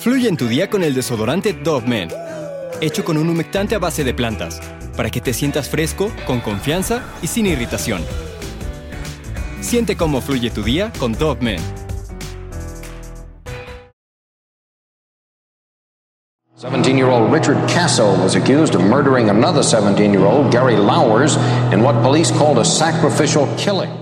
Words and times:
Fluye 0.00 0.30
en 0.30 0.38
tu 0.38 0.48
día 0.48 0.70
con 0.70 0.82
el 0.82 0.94
desodorante 0.94 1.52
Dove 1.52 1.86
Men, 1.86 2.08
hecho 2.80 3.04
con 3.04 3.18
un 3.18 3.28
humectante 3.28 3.74
a 3.74 3.78
base 3.78 4.02
de 4.02 4.14
plantas, 4.14 4.58
para 4.96 5.10
que 5.10 5.20
te 5.20 5.34
sientas 5.34 5.68
fresco, 5.68 6.10
con 6.26 6.40
confianza 6.40 7.02
y 7.20 7.26
sin 7.26 7.44
irritación. 7.44 8.00
Siente 9.60 9.98
cómo 9.98 10.22
fluye 10.22 10.48
tu 10.48 10.62
día 10.62 10.90
con 10.98 11.12
Dove 11.12 11.42
Men. 11.42 11.60
17-year-old 16.56 17.30
Richard 17.30 17.58
Casso 17.68 18.16
was 18.22 18.36
accused 18.36 18.74
of 18.74 18.80
murdering 18.80 19.28
another 19.28 19.60
17-year-old, 19.60 20.50
Gary 20.50 20.76
Lowers, 20.76 21.36
in 21.74 21.82
what 21.82 22.02
police 22.02 22.30
called 22.30 22.58
a 22.58 22.64
sacrificial 22.64 23.46
killing. 23.58 23.99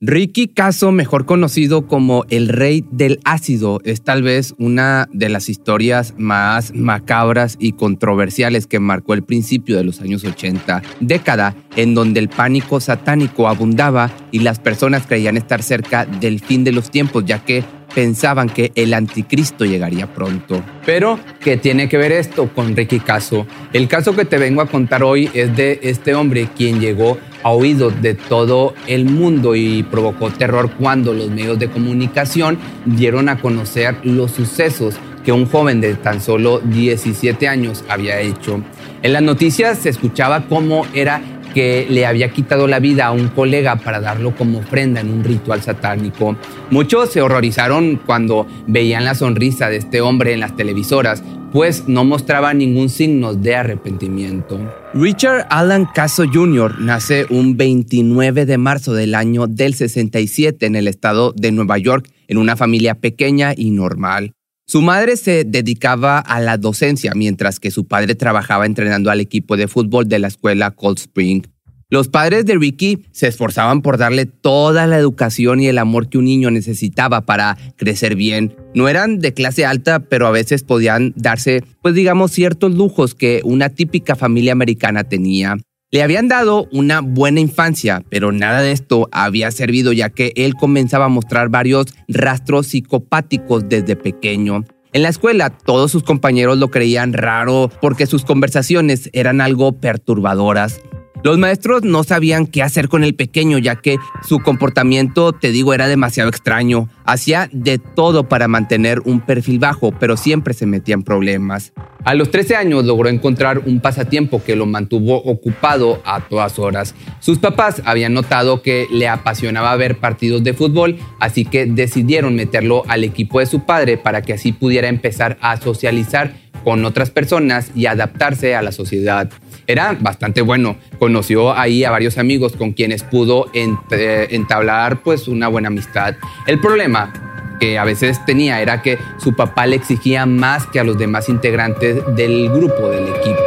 Ricky 0.00 0.46
Caso, 0.46 0.92
mejor 0.92 1.26
conocido 1.26 1.88
como 1.88 2.24
el 2.30 2.48
rey 2.48 2.84
del 2.92 3.18
ácido, 3.24 3.80
es 3.82 4.02
tal 4.02 4.22
vez 4.22 4.54
una 4.56 5.08
de 5.12 5.28
las 5.28 5.48
historias 5.48 6.14
más 6.16 6.72
macabras 6.72 7.56
y 7.58 7.72
controversiales 7.72 8.68
que 8.68 8.78
marcó 8.78 9.14
el 9.14 9.24
principio 9.24 9.76
de 9.76 9.82
los 9.82 10.00
años 10.00 10.22
80, 10.22 10.82
década 11.00 11.56
en 11.74 11.94
donde 11.94 12.20
el 12.20 12.28
pánico 12.28 12.78
satánico 12.78 13.48
abundaba 13.48 14.12
y 14.30 14.38
las 14.38 14.60
personas 14.60 15.04
creían 15.04 15.36
estar 15.36 15.64
cerca 15.64 16.06
del 16.06 16.38
fin 16.38 16.62
de 16.62 16.70
los 16.70 16.92
tiempos, 16.92 17.24
ya 17.26 17.44
que 17.44 17.64
pensaban 17.92 18.48
que 18.48 18.70
el 18.76 18.94
anticristo 18.94 19.64
llegaría 19.64 20.12
pronto. 20.14 20.62
Pero, 20.86 21.18
¿qué 21.40 21.56
tiene 21.56 21.88
que 21.88 21.96
ver 21.96 22.12
esto 22.12 22.48
con 22.54 22.76
Ricky 22.76 23.00
Caso? 23.00 23.48
El 23.72 23.88
caso 23.88 24.14
que 24.14 24.24
te 24.24 24.38
vengo 24.38 24.60
a 24.60 24.66
contar 24.66 25.02
hoy 25.02 25.28
es 25.34 25.56
de 25.56 25.80
este 25.82 26.14
hombre 26.14 26.48
quien 26.56 26.80
llegó 26.80 27.18
a 27.42 27.50
oídos 27.50 28.00
de 28.02 28.14
todo 28.14 28.74
el 28.86 29.04
mundo 29.04 29.54
y 29.54 29.82
provocó 29.82 30.30
terror 30.30 30.70
cuando 30.78 31.12
los 31.12 31.30
medios 31.30 31.58
de 31.58 31.68
comunicación 31.68 32.58
dieron 32.84 33.28
a 33.28 33.40
conocer 33.40 33.96
los 34.02 34.32
sucesos 34.32 34.96
que 35.24 35.32
un 35.32 35.46
joven 35.46 35.80
de 35.80 35.94
tan 35.94 36.20
solo 36.20 36.60
17 36.60 37.48
años 37.48 37.84
había 37.88 38.20
hecho. 38.20 38.62
En 39.02 39.12
las 39.12 39.22
noticias 39.22 39.78
se 39.78 39.90
escuchaba 39.90 40.46
cómo 40.48 40.86
era 40.94 41.20
que 41.54 41.86
le 41.88 42.06
había 42.06 42.30
quitado 42.30 42.66
la 42.66 42.78
vida 42.78 43.06
a 43.06 43.10
un 43.10 43.28
colega 43.28 43.76
para 43.76 44.00
darlo 44.00 44.34
como 44.34 44.58
ofrenda 44.58 45.00
en 45.00 45.10
un 45.10 45.24
ritual 45.24 45.62
satánico. 45.62 46.36
Muchos 46.70 47.10
se 47.10 47.22
horrorizaron 47.22 48.00
cuando 48.04 48.46
veían 48.66 49.04
la 49.04 49.14
sonrisa 49.14 49.68
de 49.68 49.76
este 49.76 50.00
hombre 50.00 50.32
en 50.32 50.40
las 50.40 50.56
televisoras, 50.56 51.22
pues 51.52 51.88
no 51.88 52.04
mostraba 52.04 52.52
ningún 52.54 52.88
signo 52.88 53.34
de 53.34 53.56
arrepentimiento. 53.56 54.60
Richard 54.94 55.46
Alan 55.50 55.86
Caso 55.94 56.24
Jr. 56.30 56.80
nace 56.80 57.26
un 57.30 57.56
29 57.56 58.46
de 58.46 58.58
marzo 58.58 58.94
del 58.94 59.14
año 59.14 59.46
del 59.46 59.74
67 59.74 60.66
en 60.66 60.76
el 60.76 60.88
estado 60.88 61.32
de 61.32 61.52
Nueva 61.52 61.78
York, 61.78 62.10
en 62.26 62.38
una 62.38 62.56
familia 62.56 62.94
pequeña 62.94 63.54
y 63.56 63.70
normal. 63.70 64.32
Su 64.66 64.82
madre 64.82 65.16
se 65.16 65.44
dedicaba 65.44 66.18
a 66.18 66.40
la 66.40 66.58
docencia, 66.58 67.12
mientras 67.14 67.58
que 67.58 67.70
su 67.70 67.86
padre 67.86 68.14
trabajaba 68.14 68.66
entrenando 68.66 69.10
al 69.10 69.20
equipo 69.20 69.56
de 69.56 69.66
fútbol 69.66 70.06
de 70.08 70.18
la 70.18 70.28
escuela 70.28 70.72
Cold 70.72 70.98
Spring. 70.98 71.42
Los 71.90 72.08
padres 72.08 72.44
de 72.44 72.54
Ricky 72.54 73.06
se 73.12 73.28
esforzaban 73.28 73.80
por 73.80 73.96
darle 73.96 74.26
toda 74.26 74.86
la 74.86 74.98
educación 74.98 75.60
y 75.60 75.68
el 75.68 75.78
amor 75.78 76.10
que 76.10 76.18
un 76.18 76.26
niño 76.26 76.50
necesitaba 76.50 77.22
para 77.22 77.56
crecer 77.76 78.14
bien. 78.14 78.54
No 78.74 78.88
eran 78.88 79.20
de 79.20 79.32
clase 79.32 79.64
alta, 79.64 80.00
pero 80.00 80.26
a 80.26 80.30
veces 80.30 80.64
podían 80.64 81.14
darse, 81.16 81.64
pues 81.80 81.94
digamos, 81.94 82.30
ciertos 82.30 82.74
lujos 82.74 83.14
que 83.14 83.40
una 83.42 83.70
típica 83.70 84.16
familia 84.16 84.52
americana 84.52 85.04
tenía. 85.04 85.56
Le 85.90 86.02
habían 86.02 86.28
dado 86.28 86.68
una 86.72 87.00
buena 87.00 87.40
infancia, 87.40 88.04
pero 88.10 88.32
nada 88.32 88.60
de 88.60 88.72
esto 88.72 89.08
había 89.10 89.50
servido 89.50 89.94
ya 89.94 90.10
que 90.10 90.34
él 90.36 90.56
comenzaba 90.56 91.06
a 91.06 91.08
mostrar 91.08 91.48
varios 91.48 91.86
rastros 92.06 92.66
psicopáticos 92.66 93.66
desde 93.66 93.96
pequeño. 93.96 94.66
En 94.92 95.02
la 95.02 95.08
escuela 95.08 95.50
todos 95.50 95.90
sus 95.90 96.02
compañeros 96.02 96.58
lo 96.58 96.70
creían 96.70 97.14
raro 97.14 97.70
porque 97.80 98.04
sus 98.04 98.26
conversaciones 98.26 99.08
eran 99.14 99.40
algo 99.40 99.72
perturbadoras. 99.72 100.80
Los 101.24 101.36
maestros 101.36 101.82
no 101.82 102.04
sabían 102.04 102.46
qué 102.46 102.62
hacer 102.62 102.88
con 102.88 103.02
el 103.02 103.14
pequeño 103.14 103.58
ya 103.58 103.76
que 103.76 103.96
su 104.26 104.38
comportamiento, 104.38 105.32
te 105.32 105.50
digo, 105.50 105.74
era 105.74 105.88
demasiado 105.88 106.30
extraño. 106.30 106.88
Hacía 107.04 107.48
de 107.52 107.78
todo 107.78 108.28
para 108.28 108.46
mantener 108.46 109.00
un 109.04 109.20
perfil 109.20 109.58
bajo, 109.58 109.90
pero 109.90 110.16
siempre 110.16 110.54
se 110.54 110.66
metía 110.66 110.94
en 110.94 111.02
problemas. 111.02 111.72
A 112.04 112.14
los 112.14 112.30
13 112.30 112.54
años 112.54 112.84
logró 112.84 113.08
encontrar 113.08 113.58
un 113.66 113.80
pasatiempo 113.80 114.42
que 114.44 114.54
lo 114.54 114.64
mantuvo 114.66 115.16
ocupado 115.16 116.00
a 116.04 116.20
todas 116.20 116.58
horas. 116.58 116.94
Sus 117.18 117.38
papás 117.38 117.82
habían 117.84 118.14
notado 118.14 118.62
que 118.62 118.86
le 118.92 119.08
apasionaba 119.08 119.74
ver 119.74 119.98
partidos 119.98 120.44
de 120.44 120.54
fútbol, 120.54 120.98
así 121.18 121.44
que 121.44 121.66
decidieron 121.66 122.36
meterlo 122.36 122.84
al 122.86 123.02
equipo 123.02 123.40
de 123.40 123.46
su 123.46 123.66
padre 123.66 123.98
para 123.98 124.22
que 124.22 124.34
así 124.34 124.52
pudiera 124.52 124.88
empezar 124.88 125.36
a 125.40 125.56
socializar 125.56 126.32
con 126.62 126.84
otras 126.84 127.10
personas 127.10 127.70
y 127.74 127.86
adaptarse 127.86 128.54
a 128.54 128.62
la 128.62 128.72
sociedad. 128.72 129.30
Era 129.68 129.94
bastante 130.00 130.40
bueno, 130.40 130.76
conoció 130.98 131.52
ahí 131.52 131.84
a 131.84 131.90
varios 131.90 132.16
amigos 132.16 132.56
con 132.56 132.72
quienes 132.72 133.02
pudo 133.02 133.50
entablar 133.52 135.02
pues 135.02 135.28
una 135.28 135.46
buena 135.48 135.68
amistad. 135.68 136.14
El 136.46 136.58
problema 136.58 137.12
que 137.60 137.78
a 137.78 137.84
veces 137.84 138.24
tenía 138.24 138.62
era 138.62 138.80
que 138.80 138.98
su 139.18 139.36
papá 139.36 139.66
le 139.66 139.76
exigía 139.76 140.24
más 140.24 140.66
que 140.66 140.80
a 140.80 140.84
los 140.84 140.96
demás 140.96 141.28
integrantes 141.28 142.02
del 142.16 142.48
grupo, 142.48 142.88
del 142.88 143.08
equipo. 143.08 143.42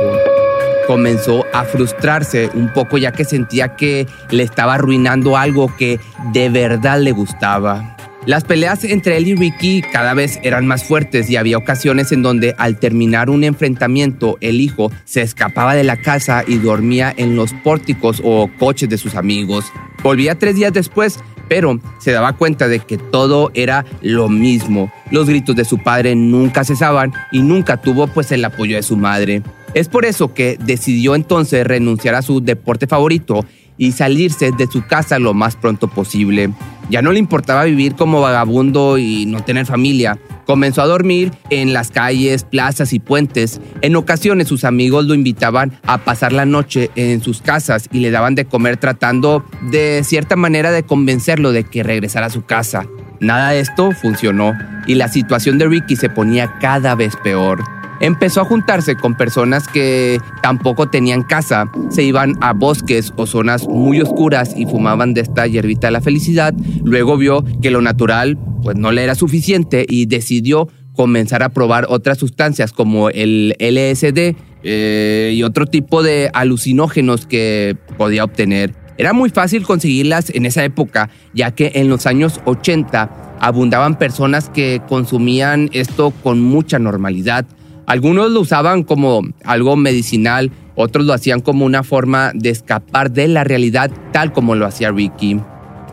Comenzó 0.85 1.43
a 1.53 1.63
frustrarse 1.63 2.51
un 2.53 2.71
poco 2.71 2.99
ya 2.99 3.11
que 3.13 3.25
sentía 3.25 3.75
que 3.75 4.05
le 4.29 4.43
estaba 4.43 4.75
arruinando 4.75 5.37
algo 5.37 5.75
que 5.75 5.99
de 6.33 6.49
verdad 6.49 6.99
le 6.99 7.13
gustaba. 7.13 7.97
Las 8.27 8.43
peleas 8.43 8.83
entre 8.83 9.17
él 9.17 9.27
y 9.27 9.35
Ricky 9.35 9.81
cada 9.81 10.13
vez 10.13 10.39
eran 10.43 10.67
más 10.67 10.83
fuertes 10.83 11.27
y 11.31 11.37
había 11.37 11.57
ocasiones 11.57 12.11
en 12.11 12.21
donde 12.21 12.53
al 12.59 12.77
terminar 12.77 13.31
un 13.31 13.43
enfrentamiento 13.43 14.37
el 14.41 14.61
hijo 14.61 14.91
se 15.05 15.21
escapaba 15.21 15.73
de 15.73 15.83
la 15.83 15.97
casa 15.97 16.43
y 16.45 16.57
dormía 16.57 17.11
en 17.17 17.35
los 17.35 17.51
pórticos 17.63 18.21
o 18.23 18.47
coches 18.59 18.89
de 18.89 18.99
sus 18.99 19.15
amigos. 19.15 19.65
Volvía 20.03 20.37
tres 20.37 20.55
días 20.55 20.71
después, 20.71 21.19
pero 21.49 21.79
se 21.99 22.11
daba 22.11 22.33
cuenta 22.33 22.67
de 22.67 22.77
que 22.79 22.99
todo 22.99 23.49
era 23.55 23.85
lo 24.03 24.29
mismo. 24.29 24.93
Los 25.09 25.27
gritos 25.27 25.55
de 25.55 25.65
su 25.65 25.79
padre 25.79 26.15
nunca 26.15 26.63
cesaban 26.63 27.11
y 27.31 27.41
nunca 27.41 27.77
tuvo 27.77 28.05
pues 28.05 28.31
el 28.31 28.45
apoyo 28.45 28.75
de 28.75 28.83
su 28.83 28.97
madre. 28.97 29.41
Es 29.73 29.89
por 29.89 30.05
eso 30.05 30.35
que 30.35 30.59
decidió 30.59 31.15
entonces 31.15 31.65
renunciar 31.65 32.13
a 32.13 32.21
su 32.21 32.39
deporte 32.39 32.85
favorito 32.85 33.45
y 33.79 33.93
salirse 33.93 34.51
de 34.51 34.67
su 34.67 34.85
casa 34.85 35.17
lo 35.17 35.33
más 35.33 35.55
pronto 35.55 35.87
posible. 35.87 36.51
Ya 36.91 37.01
no 37.01 37.13
le 37.13 37.19
importaba 37.19 37.63
vivir 37.63 37.95
como 37.95 38.19
vagabundo 38.19 38.97
y 38.97 39.25
no 39.25 39.41
tener 39.45 39.65
familia. 39.65 40.19
Comenzó 40.45 40.81
a 40.81 40.87
dormir 40.87 41.31
en 41.49 41.71
las 41.71 41.89
calles, 41.89 42.43
plazas 42.43 42.91
y 42.91 42.99
puentes. 42.99 43.61
En 43.79 43.95
ocasiones 43.95 44.49
sus 44.49 44.65
amigos 44.65 45.05
lo 45.05 45.13
invitaban 45.13 45.71
a 45.83 45.99
pasar 45.99 46.33
la 46.33 46.45
noche 46.45 46.91
en 46.97 47.21
sus 47.23 47.41
casas 47.41 47.87
y 47.93 48.01
le 48.01 48.11
daban 48.11 48.35
de 48.35 48.43
comer 48.43 48.75
tratando 48.75 49.45
de 49.71 50.03
cierta 50.03 50.35
manera 50.35 50.69
de 50.71 50.83
convencerlo 50.83 51.53
de 51.53 51.63
que 51.63 51.81
regresara 51.81 52.25
a 52.25 52.29
su 52.29 52.43
casa. 52.43 52.85
Nada 53.21 53.51
de 53.51 53.61
esto 53.61 53.93
funcionó 53.93 54.53
y 54.85 54.95
la 54.95 55.07
situación 55.07 55.59
de 55.59 55.67
Ricky 55.67 55.95
se 55.95 56.09
ponía 56.09 56.55
cada 56.59 56.95
vez 56.95 57.15
peor 57.15 57.80
empezó 58.01 58.41
a 58.41 58.45
juntarse 58.45 58.95
con 58.95 59.15
personas 59.15 59.67
que 59.67 60.19
tampoco 60.41 60.89
tenían 60.89 61.23
casa, 61.23 61.71
se 61.89 62.03
iban 62.03 62.35
a 62.41 62.53
bosques 62.53 63.13
o 63.15 63.25
zonas 63.25 63.67
muy 63.67 64.01
oscuras 64.01 64.53
y 64.57 64.65
fumaban 64.65 65.13
de 65.13 65.21
esta 65.21 65.47
hierbita 65.47 65.87
de 65.87 65.91
la 65.91 66.01
felicidad. 66.01 66.53
Luego 66.83 67.17
vio 67.17 67.45
que 67.61 67.71
lo 67.71 67.81
natural 67.81 68.37
pues 68.63 68.77
no 68.77 68.91
le 68.91 69.03
era 69.03 69.15
suficiente 69.15 69.85
y 69.87 70.05
decidió 70.05 70.67
comenzar 70.93 71.41
a 71.43 71.49
probar 71.49 71.85
otras 71.89 72.17
sustancias 72.17 72.71
como 72.73 73.09
el 73.09 73.55
LSD 73.59 74.35
eh, 74.63 75.31
y 75.33 75.43
otro 75.43 75.65
tipo 75.65 76.03
de 76.03 76.29
alucinógenos 76.33 77.25
que 77.25 77.77
podía 77.97 78.23
obtener. 78.23 78.75
Era 78.97 79.13
muy 79.13 79.29
fácil 79.29 79.63
conseguirlas 79.63 80.29
en 80.29 80.45
esa 80.45 80.63
época, 80.63 81.09
ya 81.33 81.51
que 81.51 81.71
en 81.75 81.89
los 81.89 82.05
años 82.05 82.39
80 82.45 83.37
abundaban 83.39 83.97
personas 83.97 84.49
que 84.49 84.81
consumían 84.87 85.69
esto 85.73 86.11
con 86.21 86.41
mucha 86.41 86.77
normalidad. 86.77 87.45
Algunos 87.85 88.31
lo 88.31 88.41
usaban 88.41 88.83
como 88.83 89.21
algo 89.43 89.75
medicinal, 89.75 90.51
otros 90.75 91.05
lo 91.05 91.13
hacían 91.13 91.41
como 91.41 91.65
una 91.65 91.83
forma 91.83 92.31
de 92.33 92.49
escapar 92.49 93.11
de 93.11 93.27
la 93.27 93.43
realidad 93.43 93.91
tal 94.11 94.31
como 94.31 94.55
lo 94.55 94.65
hacía 94.65 94.91
Ricky. 94.91 95.39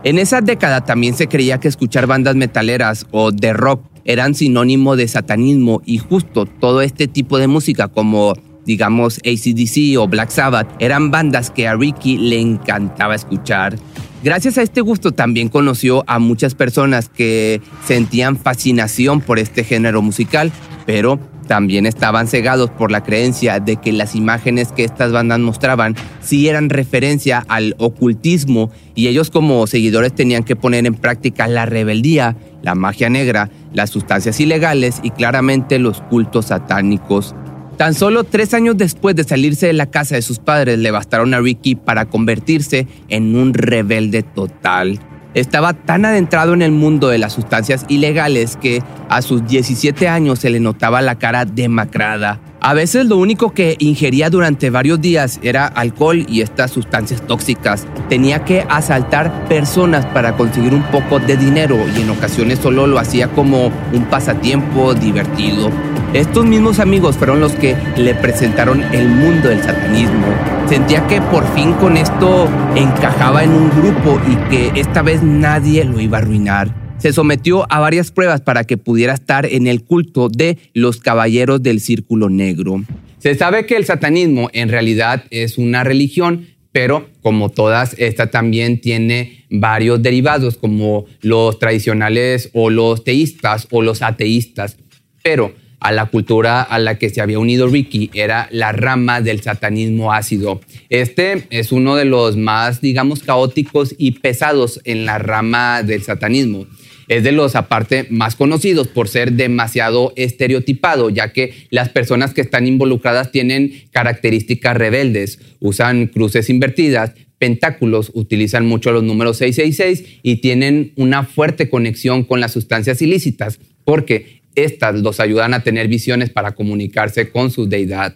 En 0.03 0.17
esa 0.17 0.41
década 0.41 0.85
también 0.85 1.13
se 1.13 1.27
creía 1.27 1.59
que 1.59 1.67
escuchar 1.67 2.07
bandas 2.07 2.35
metaleras 2.35 3.05
o 3.11 3.31
de 3.31 3.51
rock 3.51 3.83
eran 4.05 4.33
sinónimo 4.33 4.95
de 4.95 5.07
satanismo 5.07 5.81
y 5.85 5.97
justo 5.97 6.45
todo 6.45 6.81
este 6.81 7.07
tipo 7.07 7.37
de 7.37 7.47
música 7.47 7.89
como 7.89 8.33
digamos 8.65 9.19
ACDC 9.19 9.99
o 9.99 10.07
Black 10.07 10.29
Sabbath 10.29 10.69
eran 10.79 11.11
bandas 11.11 11.51
que 11.51 11.67
a 11.67 11.75
Ricky 11.75 12.17
le 12.17 12.39
encantaba 12.39 13.15
escuchar. 13.15 13.75
Gracias 14.23 14.57
a 14.57 14.61
este 14.61 14.81
gusto 14.81 15.11
también 15.11 15.49
conoció 15.49 16.03
a 16.07 16.19
muchas 16.19 16.53
personas 16.53 17.09
que 17.09 17.61
sentían 17.85 18.37
fascinación 18.37 19.21
por 19.21 19.39
este 19.39 19.63
género 19.63 20.01
musical, 20.01 20.51
pero 20.85 21.19
también 21.49 21.87
estaban 21.87 22.27
cegados 22.27 22.69
por 22.69 22.91
la 22.91 23.01
creencia 23.01 23.59
de 23.59 23.77
que 23.77 23.91
las 23.91 24.13
imágenes 24.13 24.71
que 24.71 24.83
estas 24.83 25.11
bandas 25.11 25.39
mostraban 25.39 25.95
sí 26.21 26.47
eran 26.47 26.69
referencia 26.69 27.43
al 27.47 27.73
ocultismo 27.79 28.69
y 28.93 29.07
ellos 29.07 29.31
como 29.31 29.65
seguidores 29.65 30.13
tenían 30.13 30.43
que 30.43 30.55
poner 30.55 30.85
en 30.85 30.93
práctica 30.93 31.47
la 31.47 31.65
rebeldía, 31.65 32.37
la 32.61 32.75
magia 32.75 33.09
negra, 33.09 33.49
las 33.73 33.89
sustancias 33.89 34.39
ilegales 34.39 34.99
y 35.01 35.09
claramente 35.09 35.79
los 35.79 36.01
cultos 36.01 36.45
satánicos. 36.45 37.33
Tan 37.77 37.95
solo 37.95 38.25
tres 38.25 38.53
años 38.53 38.77
después 38.77 39.15
de 39.15 39.23
salirse 39.23 39.65
de 39.65 39.73
la 39.73 39.87
casa 39.87 40.13
de 40.13 40.21
sus 40.21 40.37
padres 40.37 40.77
le 40.77 40.91
bastaron 40.91 41.33
a 41.33 41.39
Ricky 41.39 41.73
para 41.73 42.05
convertirse 42.05 42.85
en 43.07 43.35
un 43.35 43.55
rebelde 43.55 44.21
total. 44.21 44.99
Estaba 45.33 45.73
tan 45.73 46.05
adentrado 46.05 46.53
en 46.53 46.61
el 46.61 46.71
mundo 46.71 47.09
de 47.09 47.19
las 47.19 47.33
sustancias 47.33 47.85
ilegales 47.87 48.57
que 48.57 48.81
a 49.09 49.21
sus 49.21 49.45
17 49.45 50.07
años 50.07 50.39
se 50.39 50.49
le 50.49 50.59
notaba 50.59 51.01
la 51.01 51.15
cara 51.15 51.45
demacrada. 51.45 52.39
A 52.61 52.73
veces 52.73 53.05
lo 53.05 53.17
único 53.17 53.53
que 53.53 53.77
ingería 53.79 54.29
durante 54.29 54.69
varios 54.69 54.99
días 54.99 55.39
era 55.43 55.65
alcohol 55.65 56.25
y 56.27 56.41
estas 56.41 56.71
sustancias 56.71 57.21
tóxicas. 57.25 57.85
Tenía 58.09 58.43
que 58.43 58.65
asaltar 58.67 59.47
personas 59.47 60.05
para 60.07 60.35
conseguir 60.35 60.73
un 60.73 60.83
poco 60.83 61.19
de 61.19 61.37
dinero 61.37 61.77
y 61.95 62.01
en 62.01 62.09
ocasiones 62.09 62.59
solo 62.59 62.85
lo 62.85 62.99
hacía 62.99 63.29
como 63.29 63.67
un 63.93 64.05
pasatiempo 64.09 64.93
divertido. 64.93 65.71
Estos 66.13 66.43
mismos 66.43 66.79
amigos 66.79 67.17
fueron 67.17 67.39
los 67.39 67.53
que 67.53 67.75
le 67.95 68.15
presentaron 68.15 68.81
el 68.95 69.07
mundo 69.07 69.49
del 69.49 69.61
satanismo. 69.61 70.25
Sentía 70.67 71.05
que 71.05 71.21
por 71.21 71.45
fin 71.53 71.73
con 71.73 71.97
esto 71.97 72.49
encajaba 72.75 73.43
en 73.43 73.51
un 73.51 73.69
grupo 73.69 74.19
y 74.27 74.35
que 74.49 74.79
esta 74.79 75.03
vez 75.03 75.21
nadie 75.21 75.85
lo 75.85 75.99
iba 75.99 76.17
a 76.17 76.21
arruinar. 76.21 76.95
Se 76.97 77.13
sometió 77.13 77.71
a 77.71 77.79
varias 77.79 78.09
pruebas 78.09 78.41
para 78.41 78.63
que 78.63 78.75
pudiera 78.75 79.13
estar 79.13 79.45
en 79.45 79.67
el 79.67 79.83
culto 79.83 80.29
de 80.29 80.57
los 80.73 80.97
caballeros 80.97 81.61
del 81.61 81.79
círculo 81.79 82.27
negro. 82.27 82.83
Se 83.19 83.35
sabe 83.35 83.67
que 83.67 83.75
el 83.75 83.85
satanismo 83.85 84.49
en 84.51 84.69
realidad 84.69 85.25
es 85.29 85.59
una 85.59 85.83
religión, 85.83 86.47
pero 86.71 87.07
como 87.21 87.49
todas, 87.49 87.95
esta 87.99 88.31
también 88.31 88.81
tiene 88.81 89.45
varios 89.51 90.01
derivados, 90.01 90.57
como 90.57 91.05
los 91.21 91.59
tradicionales 91.59 92.49
o 92.53 92.71
los 92.71 93.03
teístas 93.03 93.67
o 93.69 93.83
los 93.83 94.01
ateístas. 94.01 94.77
Pero 95.21 95.53
a 95.79 95.91
la 95.91 96.07
cultura 96.07 96.61
a 96.61 96.79
la 96.79 96.97
que 96.97 97.09
se 97.09 97.21
había 97.21 97.39
unido 97.39 97.67
Ricky 97.67 98.09
era 98.13 98.47
la 98.51 98.71
rama 98.71 99.21
del 99.21 99.41
satanismo 99.41 100.13
ácido. 100.13 100.61
Este 100.89 101.47
es 101.49 101.71
uno 101.71 101.95
de 101.95 102.05
los 102.05 102.37
más, 102.37 102.81
digamos, 102.81 103.23
caóticos 103.23 103.95
y 103.97 104.11
pesados 104.19 104.81
en 104.83 105.05
la 105.05 105.17
rama 105.17 105.83
del 105.83 106.03
satanismo. 106.03 106.67
Es 107.07 107.23
de 107.23 107.31
los 107.31 107.55
aparte 107.55 108.05
más 108.11 108.35
conocidos 108.35 108.87
por 108.87 109.07
ser 109.07 109.33
demasiado 109.33 110.13
estereotipado, 110.15 111.09
ya 111.09 111.33
que 111.33 111.53
las 111.71 111.89
personas 111.89 112.35
que 112.35 112.41
están 112.41 112.67
involucradas 112.67 113.31
tienen 113.31 113.85
características 113.91 114.77
rebeldes, 114.77 115.39
usan 115.59 116.05
cruces 116.05 116.51
invertidas, 116.51 117.13
pentáculos, 117.39 118.11
utilizan 118.13 118.67
mucho 118.67 118.91
los 118.91 119.01
números 119.01 119.37
666 119.37 120.19
y 120.21 120.35
tienen 120.35 120.93
una 120.97 121.23
fuerte 121.23 121.67
conexión 121.69 122.25
con 122.25 122.41
las 122.41 122.51
sustancias 122.51 123.01
ilícitas, 123.01 123.59
porque 123.85 124.38
estas 124.55 124.95
los 125.01 125.19
ayudan 125.19 125.53
a 125.53 125.63
tener 125.63 125.87
visiones 125.87 126.29
para 126.29 126.53
comunicarse 126.53 127.29
con 127.29 127.51
su 127.51 127.67
deidad. 127.67 128.15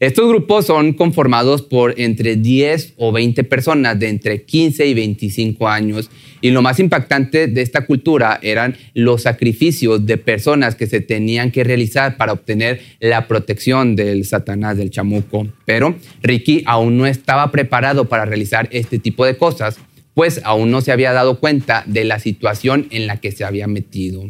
Estos 0.00 0.28
grupos 0.28 0.66
son 0.66 0.94
conformados 0.94 1.62
por 1.62 1.98
entre 2.00 2.36
10 2.36 2.94
o 2.96 3.12
20 3.12 3.44
personas 3.44 3.98
de 3.98 4.08
entre 4.08 4.42
15 4.42 4.86
y 4.86 4.94
25 4.94 5.68
años 5.68 6.10
y 6.40 6.50
lo 6.50 6.60
más 6.60 6.80
impactante 6.80 7.46
de 7.46 7.62
esta 7.62 7.86
cultura 7.86 8.40
eran 8.42 8.76
los 8.94 9.22
sacrificios 9.22 10.04
de 10.04 10.18
personas 10.18 10.74
que 10.74 10.88
se 10.88 11.00
tenían 11.00 11.52
que 11.52 11.62
realizar 11.62 12.16
para 12.16 12.32
obtener 12.32 12.80
la 12.98 13.28
protección 13.28 13.94
del 13.94 14.24
Satanás 14.24 14.76
del 14.76 14.90
chamuco. 14.90 15.46
Pero 15.64 15.94
Ricky 16.20 16.64
aún 16.66 16.98
no 16.98 17.06
estaba 17.06 17.50
preparado 17.52 18.08
para 18.08 18.24
realizar 18.24 18.68
este 18.72 18.98
tipo 18.98 19.24
de 19.24 19.36
cosas, 19.36 19.78
pues 20.14 20.40
aún 20.44 20.70
no 20.70 20.80
se 20.80 20.90
había 20.90 21.12
dado 21.12 21.38
cuenta 21.38 21.84
de 21.86 22.04
la 22.04 22.18
situación 22.18 22.88
en 22.90 23.06
la 23.06 23.20
que 23.20 23.30
se 23.30 23.44
había 23.44 23.68
metido. 23.68 24.24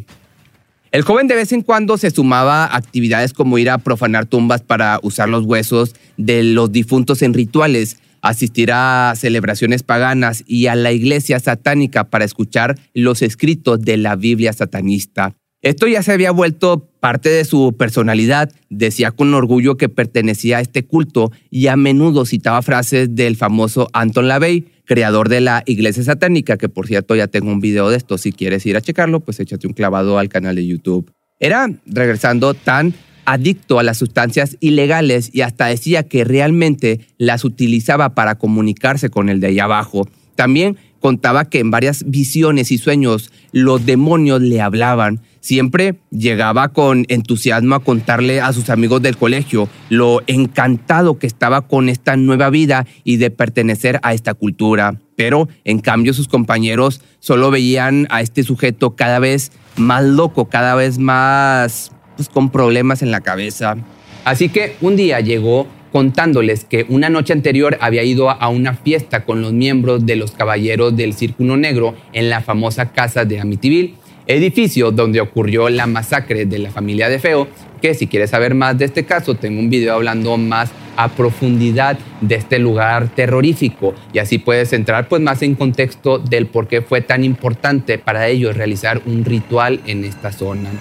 El 0.93 1.01
joven 1.01 1.27
de 1.27 1.33
vez 1.33 1.51
en 1.51 1.63
cuando 1.63 1.97
se 1.97 2.11
sumaba 2.11 2.65
a 2.65 2.77
actividades 2.77 3.33
como 3.33 3.57
ir 3.57 3.71
a 3.71 3.79
profanar 3.79 4.27
tumbas 4.27 4.61
para 4.61 4.99
usar 5.01 5.27
los 5.27 5.43
huesos 5.43 5.95
de 6.17 6.43
los 6.43 6.71
difuntos 6.71 7.23
en 7.23 7.33
rituales, 7.33 7.97
asistir 8.21 8.71
a 8.71 9.15
celebraciones 9.15 9.81
paganas 9.81 10.43
y 10.45 10.67
a 10.67 10.75
la 10.75 10.91
iglesia 10.91 11.39
satánica 11.39 12.11
para 12.11 12.25
escuchar 12.25 12.77
los 12.93 13.23
escritos 13.23 13.81
de 13.81 13.97
la 13.97 14.15
Biblia 14.15 14.53
satanista. 14.53 15.35
Esto 15.63 15.87
ya 15.87 16.03
se 16.03 16.11
había 16.11 16.29
vuelto 16.29 16.87
parte 16.99 17.29
de 17.29 17.43
su 17.43 17.73
personalidad. 17.75 18.51
Decía 18.69 19.09
con 19.09 19.33
orgullo 19.33 19.77
que 19.77 19.89
pertenecía 19.89 20.59
a 20.59 20.61
este 20.61 20.85
culto 20.85 21.31
y 21.49 21.67
a 21.67 21.75
menudo 21.75 22.27
citaba 22.27 22.61
frases 22.61 23.15
del 23.15 23.35
famoso 23.35 23.89
Anton 23.93 24.27
LaVey, 24.27 24.65
creador 24.85 25.29
de 25.29 25.41
la 25.41 25.63
iglesia 25.65 26.03
satánica, 26.03 26.57
que 26.57 26.69
por 26.69 26.87
cierto 26.87 27.15
ya 27.15 27.27
tengo 27.27 27.51
un 27.51 27.59
video 27.59 27.89
de 27.89 27.97
esto. 27.97 28.17
Si 28.17 28.31
quieres 28.31 28.65
ir 28.65 28.77
a 28.77 28.81
checarlo, 28.81 29.19
pues 29.19 29.39
échate 29.39 29.67
un 29.67 29.73
clavado 29.73 30.19
al 30.19 30.29
canal 30.29 30.55
de 30.55 30.65
YouTube. 30.65 31.11
Era, 31.39 31.69
regresando, 31.85 32.53
tan 32.53 32.93
adicto 33.25 33.79
a 33.79 33.83
las 33.83 33.97
sustancias 33.97 34.57
ilegales 34.59 35.29
y 35.33 35.41
hasta 35.41 35.67
decía 35.67 36.03
que 36.03 36.23
realmente 36.23 37.01
las 37.17 37.45
utilizaba 37.45 38.15
para 38.15 38.35
comunicarse 38.35 39.09
con 39.09 39.29
el 39.29 39.39
de 39.39 39.47
allá 39.47 39.65
abajo. 39.65 40.07
También 40.35 40.77
contaba 40.99 41.45
que 41.45 41.59
en 41.59 41.71
varias 41.71 42.03
visiones 42.09 42.71
y 42.71 42.77
sueños 42.77 43.31
los 43.53 43.85
demonios 43.85 44.41
le 44.41 44.59
hablaban. 44.59 45.21
Siempre 45.39 45.95
llegaba 46.09 46.69
con 46.69 47.05
entusiasmo 47.07 47.75
a 47.75 47.83
contarle 47.83 48.41
a 48.41 48.51
sus 48.51 48.69
amigos 48.69 49.01
del 49.01 49.15
colegio 49.15 49.69
lo 49.89 50.21
encantado 50.27 51.19
que 51.19 51.27
estaba 51.27 51.61
con 51.61 51.87
esta 51.87 52.17
nueva 52.17 52.49
vida 52.49 52.85
y 53.03 53.17
de 53.17 53.29
pertenecer 53.29 53.99
a 54.03 54.13
esta 54.13 54.33
cultura. 54.33 54.99
Pero 55.15 55.47
en 55.63 55.79
cambio 55.79 56.13
sus 56.13 56.27
compañeros 56.27 57.01
solo 57.19 57.51
veían 57.51 58.07
a 58.09 58.21
este 58.21 58.43
sujeto 58.43 58.95
cada 58.95 59.19
vez 59.19 59.51
más 59.77 60.03
loco, 60.03 60.45
cada 60.45 60.75
vez 60.75 60.97
más 60.97 61.91
pues, 62.15 62.29
con 62.29 62.49
problemas 62.49 63.01
en 63.01 63.11
la 63.11 63.21
cabeza. 63.21 63.77
Así 64.25 64.49
que 64.49 64.75
un 64.81 64.95
día 64.95 65.19
llegó 65.19 65.67
contándoles 65.93 66.65
que 66.65 66.87
una 66.89 67.07
noche 67.09 67.33
anterior 67.33 67.77
había 67.79 68.03
ido 68.03 68.31
a 68.31 68.49
una 68.49 68.73
fiesta 68.73 69.25
con 69.25 69.43
los 69.43 69.53
miembros 69.53 70.07
de 70.07 70.15
los 70.15 70.31
Caballeros 70.31 70.97
del 70.97 71.13
Círculo 71.13 71.55
Negro 71.55 71.93
en 72.13 72.31
la 72.31 72.41
famosa 72.41 72.91
casa 72.91 73.25
de 73.25 73.39
Amityville, 73.39 73.93
edificio 74.25 74.89
donde 74.89 75.21
ocurrió 75.21 75.69
la 75.69 75.85
masacre 75.85 76.47
de 76.47 76.57
la 76.57 76.71
familia 76.71 77.09
de 77.09 77.19
Feo, 77.19 77.47
que 77.79 77.93
si 77.93 78.07
quieres 78.07 78.31
saber 78.31 78.55
más 78.55 78.75
de 78.79 78.85
este 78.85 79.05
caso, 79.05 79.35
tengo 79.35 79.59
un 79.59 79.69
video 79.69 79.93
hablando 79.93 80.35
más 80.35 80.71
a 80.97 81.09
profundidad 81.09 81.99
de 82.21 82.35
este 82.35 82.57
lugar 82.57 83.09
terrorífico 83.09 83.93
y 84.13 84.17
así 84.17 84.39
puedes 84.39 84.73
entrar 84.73 85.07
pues 85.07 85.21
más 85.21 85.43
en 85.43 85.53
contexto 85.53 86.17
del 86.17 86.47
por 86.47 86.67
qué 86.67 86.81
fue 86.81 87.01
tan 87.01 87.23
importante 87.23 87.99
para 87.99 88.27
ellos 88.27 88.57
realizar 88.57 88.99
un 89.05 89.25
ritual 89.25 89.79
en 89.85 90.05
esta 90.05 90.31
zona. 90.31 90.71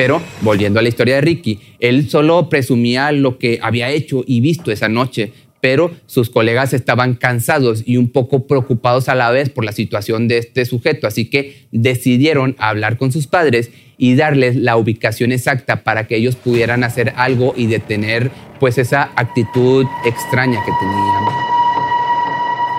Pero 0.00 0.22
volviendo 0.40 0.80
a 0.80 0.82
la 0.82 0.88
historia 0.88 1.16
de 1.16 1.20
Ricky, 1.20 1.60
él 1.78 2.08
solo 2.08 2.48
presumía 2.48 3.12
lo 3.12 3.36
que 3.36 3.58
había 3.60 3.90
hecho 3.90 4.24
y 4.26 4.40
visto 4.40 4.72
esa 4.72 4.88
noche, 4.88 5.34
pero 5.60 5.90
sus 6.06 6.30
colegas 6.30 6.72
estaban 6.72 7.16
cansados 7.16 7.82
y 7.84 7.98
un 7.98 8.08
poco 8.08 8.46
preocupados 8.46 9.10
a 9.10 9.14
la 9.14 9.30
vez 9.30 9.50
por 9.50 9.62
la 9.62 9.72
situación 9.72 10.26
de 10.26 10.38
este 10.38 10.64
sujeto, 10.64 11.06
así 11.06 11.28
que 11.28 11.66
decidieron 11.70 12.56
hablar 12.58 12.96
con 12.96 13.12
sus 13.12 13.26
padres 13.26 13.72
y 13.98 14.14
darles 14.14 14.56
la 14.56 14.78
ubicación 14.78 15.32
exacta 15.32 15.84
para 15.84 16.06
que 16.06 16.16
ellos 16.16 16.34
pudieran 16.34 16.82
hacer 16.82 17.12
algo 17.16 17.52
y 17.54 17.66
detener 17.66 18.30
pues 18.58 18.78
esa 18.78 19.10
actitud 19.16 19.84
extraña 20.06 20.64
que 20.64 20.72
tenían. 20.80 21.24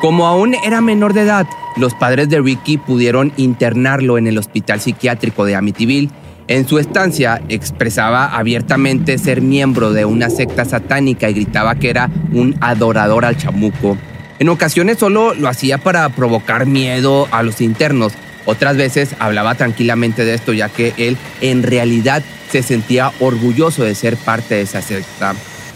Como 0.02 0.26
aún 0.26 0.56
era 0.56 0.82
menor 0.82 1.14
de 1.14 1.22
edad, 1.22 1.46
los 1.78 1.94
padres 1.94 2.30
de 2.30 2.42
Ricky 2.42 2.78
pudieron 2.80 3.32
internarlo 3.38 4.18
en 4.18 4.26
el 4.26 4.40
hospital 4.40 4.80
psiquiátrico 4.80 5.46
de 5.46 5.54
Amityville 5.54 6.10
en 6.48 6.68
su 6.68 6.80
estancia 6.80 7.42
expresaba 7.50 8.38
abiertamente 8.38 9.18
ser 9.18 9.42
miembro 9.42 9.94
de 9.94 10.06
una 10.06 10.30
secta 10.30 10.66
satánica 10.66 11.30
y 11.30 11.34
gritaba 11.34 11.76
que 11.76 11.90
era 11.90 12.10
un 12.34 12.56
adorador 12.62 13.26
al 13.26 13.38
chamuco. 13.38 13.98
En 14.40 14.50
ocasiones 14.50 14.98
solo 14.98 15.34
lo 15.34 15.48
hacía 15.48 15.78
para 15.78 16.10
provocar 16.10 16.66
miedo 16.66 17.28
a 17.32 17.44
los 17.44 17.62
internos. 17.62 18.14
Otras 18.46 18.76
veces 18.76 19.16
hablaba 19.20 19.56
tranquilamente 19.56 20.26
de 20.26 20.34
esto 20.34 20.52
ya 20.52 20.68
que 20.68 20.94
él 20.98 21.18
en 21.42 21.64
realidad 21.64 22.24
se 22.50 22.64
sentía 22.64 23.12
orgulloso 23.20 23.84
de 23.84 23.96
ser 23.96 24.18
parte 24.18 24.56
de 24.56 24.62
esa 24.62 24.82
secta. 24.82 25.36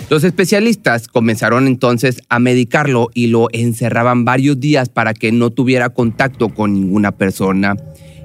Los 0.09 0.23
especialistas 0.23 1.07
comenzaron 1.07 1.65
entonces 1.65 2.21
a 2.29 2.39
medicarlo 2.39 3.09
y 3.13 3.27
lo 3.27 3.47
encerraban 3.53 4.23
varios 4.23 4.59
días 4.59 4.89
para 4.89 5.13
que 5.13 5.31
no 5.31 5.49
tuviera 5.49 5.89
contacto 5.89 6.49
con 6.49 6.73
ninguna 6.73 7.11
persona. 7.11 7.75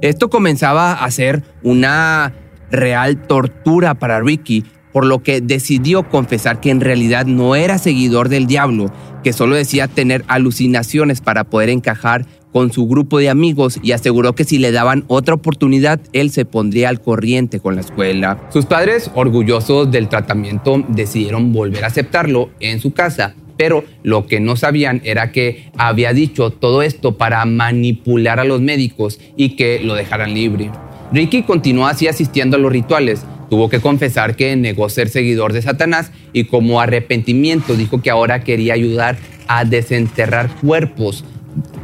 Esto 0.02 0.30
comenzaba 0.30 0.92
a 0.92 1.11
ser 1.11 1.42
una 1.62 2.33
real 2.71 3.26
tortura 3.26 3.95
para 3.95 4.21
Ricky, 4.21 4.64
por 4.92 5.04
lo 5.04 5.23
que 5.23 5.40
decidió 5.42 6.09
confesar 6.09 6.61
que 6.61 6.71
en 6.71 6.80
realidad 6.80 7.26
no 7.26 7.54
era 7.54 7.76
seguidor 7.76 8.30
del 8.30 8.47
diablo, 8.47 8.90
que 9.23 9.35
solo 9.35 9.57
decía 9.57 9.88
tener 9.88 10.25
alucinaciones 10.26 11.21
para 11.21 11.45
poder 11.45 11.69
encajar 11.69 12.25
con 12.50 12.73
su 12.73 12.88
grupo 12.88 13.19
de 13.19 13.28
amigos 13.28 13.78
y 13.83 13.92
aseguró 13.92 14.35
que 14.35 14.45
si 14.45 14.59
le 14.59 14.73
daban 14.73 15.04
otra 15.07 15.35
oportunidad, 15.35 16.00
él 16.12 16.30
se 16.30 16.45
pondría 16.45 16.88
al 16.88 17.00
corriente 17.00 17.61
con 17.61 17.75
la 17.75 17.83
escuela. 17.83 18.40
Sus 18.49 18.66
padres, 18.66 19.11
orgullosos 19.14 19.90
del 19.90 20.09
tratamiento, 20.09 20.83
decidieron 20.88 21.52
volver 21.52 21.85
a 21.85 21.88
aceptarlo 21.88 22.50
en 22.59 22.80
su 22.80 22.92
casa, 22.92 23.35
pero 23.61 23.85
lo 24.02 24.26
que 24.26 24.40
no 24.40 24.57
sabían 24.57 25.02
era 25.05 25.33
que 25.33 25.71
había 25.76 26.14
dicho 26.14 26.49
todo 26.49 26.81
esto 26.81 27.19
para 27.19 27.45
manipular 27.45 28.40
a 28.40 28.45
los 28.45 28.62
médicos 28.62 29.21
y 29.37 29.50
que 29.50 29.81
lo 29.81 29.95
dejaran 29.95 30.33
libre. 30.33 30.71
Ricky 31.12 31.43
continuó 31.43 31.87
así 31.87 32.09
asistiendo 32.09 32.57
a 32.57 32.59
los 32.59 32.73
rituales, 32.73 33.26
tuvo 33.50 33.69
que 33.69 33.81
confesar 33.81 34.35
que 34.35 34.57
negó 34.57 34.88
ser 34.88 35.11
seguidor 35.11 35.52
de 35.52 35.61
Satanás 35.61 36.11
y 36.33 36.45
como 36.45 36.81
arrepentimiento 36.81 37.75
dijo 37.75 38.00
que 38.00 38.09
ahora 38.09 38.45
quería 38.45 38.73
ayudar 38.73 39.19
a 39.47 39.67
desenterrar 39.67 40.49
cuerpos 40.62 41.26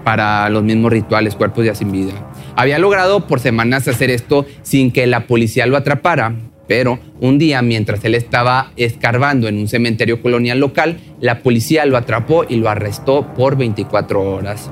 para 0.03 0.49
los 0.49 0.63
mismos 0.63 0.91
rituales, 0.91 1.35
cuerpos 1.35 1.67
ya 1.67 1.75
sin 1.75 1.93
vida. 1.93 2.15
Había 2.57 2.79
logrado 2.79 3.27
por 3.27 3.39
semanas 3.39 3.87
hacer 3.87 4.09
esto 4.09 4.47
sin 4.63 4.93
que 4.93 5.07
la 5.07 5.27
policía 5.27 5.67
lo 5.67 5.77
atrapara, 5.77 6.37
pero 6.67 6.99
un 7.21 7.39
día 7.39 7.63
mientras 7.63 8.05
él 8.05 8.15
estaba 8.15 8.73
escarbando 8.77 9.49
en 9.49 9.59
un 9.59 9.69
cementerio 9.69 10.23
colonial 10.23 10.59
local, 10.59 10.99
la 11.21 11.41
policía 11.41 11.87
lo 11.87 11.97
atrapó 11.97 12.45
y 12.49 12.57
lo 12.57 12.69
arrestó 12.69 13.35
por 13.35 13.57
24 13.57 14.21
horas. 14.23 14.71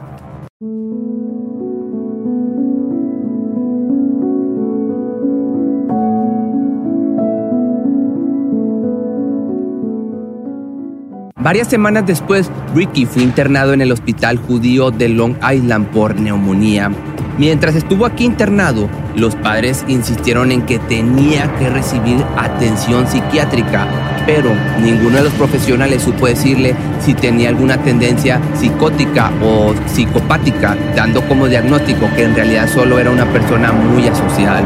Varias 11.44 11.68
semanas 11.68 12.06
después, 12.06 12.50
Ricky 12.74 13.04
fue 13.04 13.22
internado 13.22 13.74
en 13.74 13.82
el 13.82 13.92
hospital 13.92 14.38
judío 14.38 14.90
de 14.90 15.10
Long 15.10 15.36
Island 15.46 15.90
por 15.90 16.18
neumonía. 16.18 16.90
Mientras 17.36 17.74
estuvo 17.74 18.06
aquí 18.06 18.24
internado, 18.24 18.88
los 19.16 19.34
padres 19.36 19.84
insistieron 19.88 20.52
en 20.52 20.62
que 20.62 20.78
tenía 20.78 21.54
que 21.56 21.70
recibir 21.70 22.24
atención 22.36 23.06
psiquiátrica, 23.06 23.86
pero 24.26 24.50
ninguno 24.80 25.18
de 25.18 25.24
los 25.24 25.32
profesionales 25.34 26.02
supo 26.02 26.26
decirle 26.26 26.74
si 27.00 27.14
tenía 27.14 27.48
alguna 27.48 27.78
tendencia 27.78 28.40
psicótica 28.58 29.30
o 29.42 29.74
psicopática, 29.86 30.76
dando 30.96 31.26
como 31.28 31.48
diagnóstico 31.48 32.08
que 32.16 32.24
en 32.24 32.34
realidad 32.34 32.68
solo 32.72 32.98
era 32.98 33.10
una 33.10 33.26
persona 33.32 33.72
muy 33.72 34.06
asocial. 34.08 34.64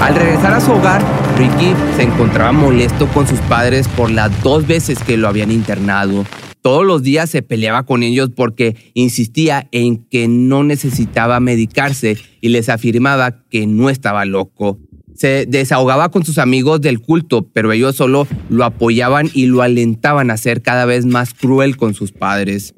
Al 0.00 0.14
regresar 0.14 0.52
a 0.54 0.60
su 0.60 0.72
hogar, 0.72 1.02
Ricky 1.38 1.74
se 1.96 2.02
encontraba 2.02 2.52
molesto 2.52 3.06
con 3.08 3.26
sus 3.26 3.40
padres 3.40 3.88
por 3.88 4.10
las 4.10 4.42
dos 4.42 4.66
veces 4.66 4.98
que 4.98 5.16
lo 5.16 5.28
habían 5.28 5.50
internado. 5.50 6.24
Todos 6.66 6.84
los 6.84 7.04
días 7.04 7.30
se 7.30 7.42
peleaba 7.42 7.84
con 7.84 8.02
ellos 8.02 8.30
porque 8.34 8.74
insistía 8.92 9.68
en 9.70 10.04
que 10.08 10.26
no 10.26 10.64
necesitaba 10.64 11.38
medicarse 11.38 12.18
y 12.40 12.48
les 12.48 12.68
afirmaba 12.68 13.44
que 13.48 13.68
no 13.68 13.88
estaba 13.88 14.24
loco. 14.24 14.80
Se 15.14 15.46
desahogaba 15.46 16.10
con 16.10 16.24
sus 16.24 16.38
amigos 16.38 16.80
del 16.80 17.00
culto, 17.00 17.48
pero 17.52 17.70
ellos 17.70 17.94
solo 17.94 18.26
lo 18.48 18.64
apoyaban 18.64 19.30
y 19.32 19.46
lo 19.46 19.62
alentaban 19.62 20.32
a 20.32 20.36
ser 20.36 20.60
cada 20.60 20.86
vez 20.86 21.06
más 21.06 21.34
cruel 21.34 21.76
con 21.76 21.94
sus 21.94 22.10
padres. 22.10 22.74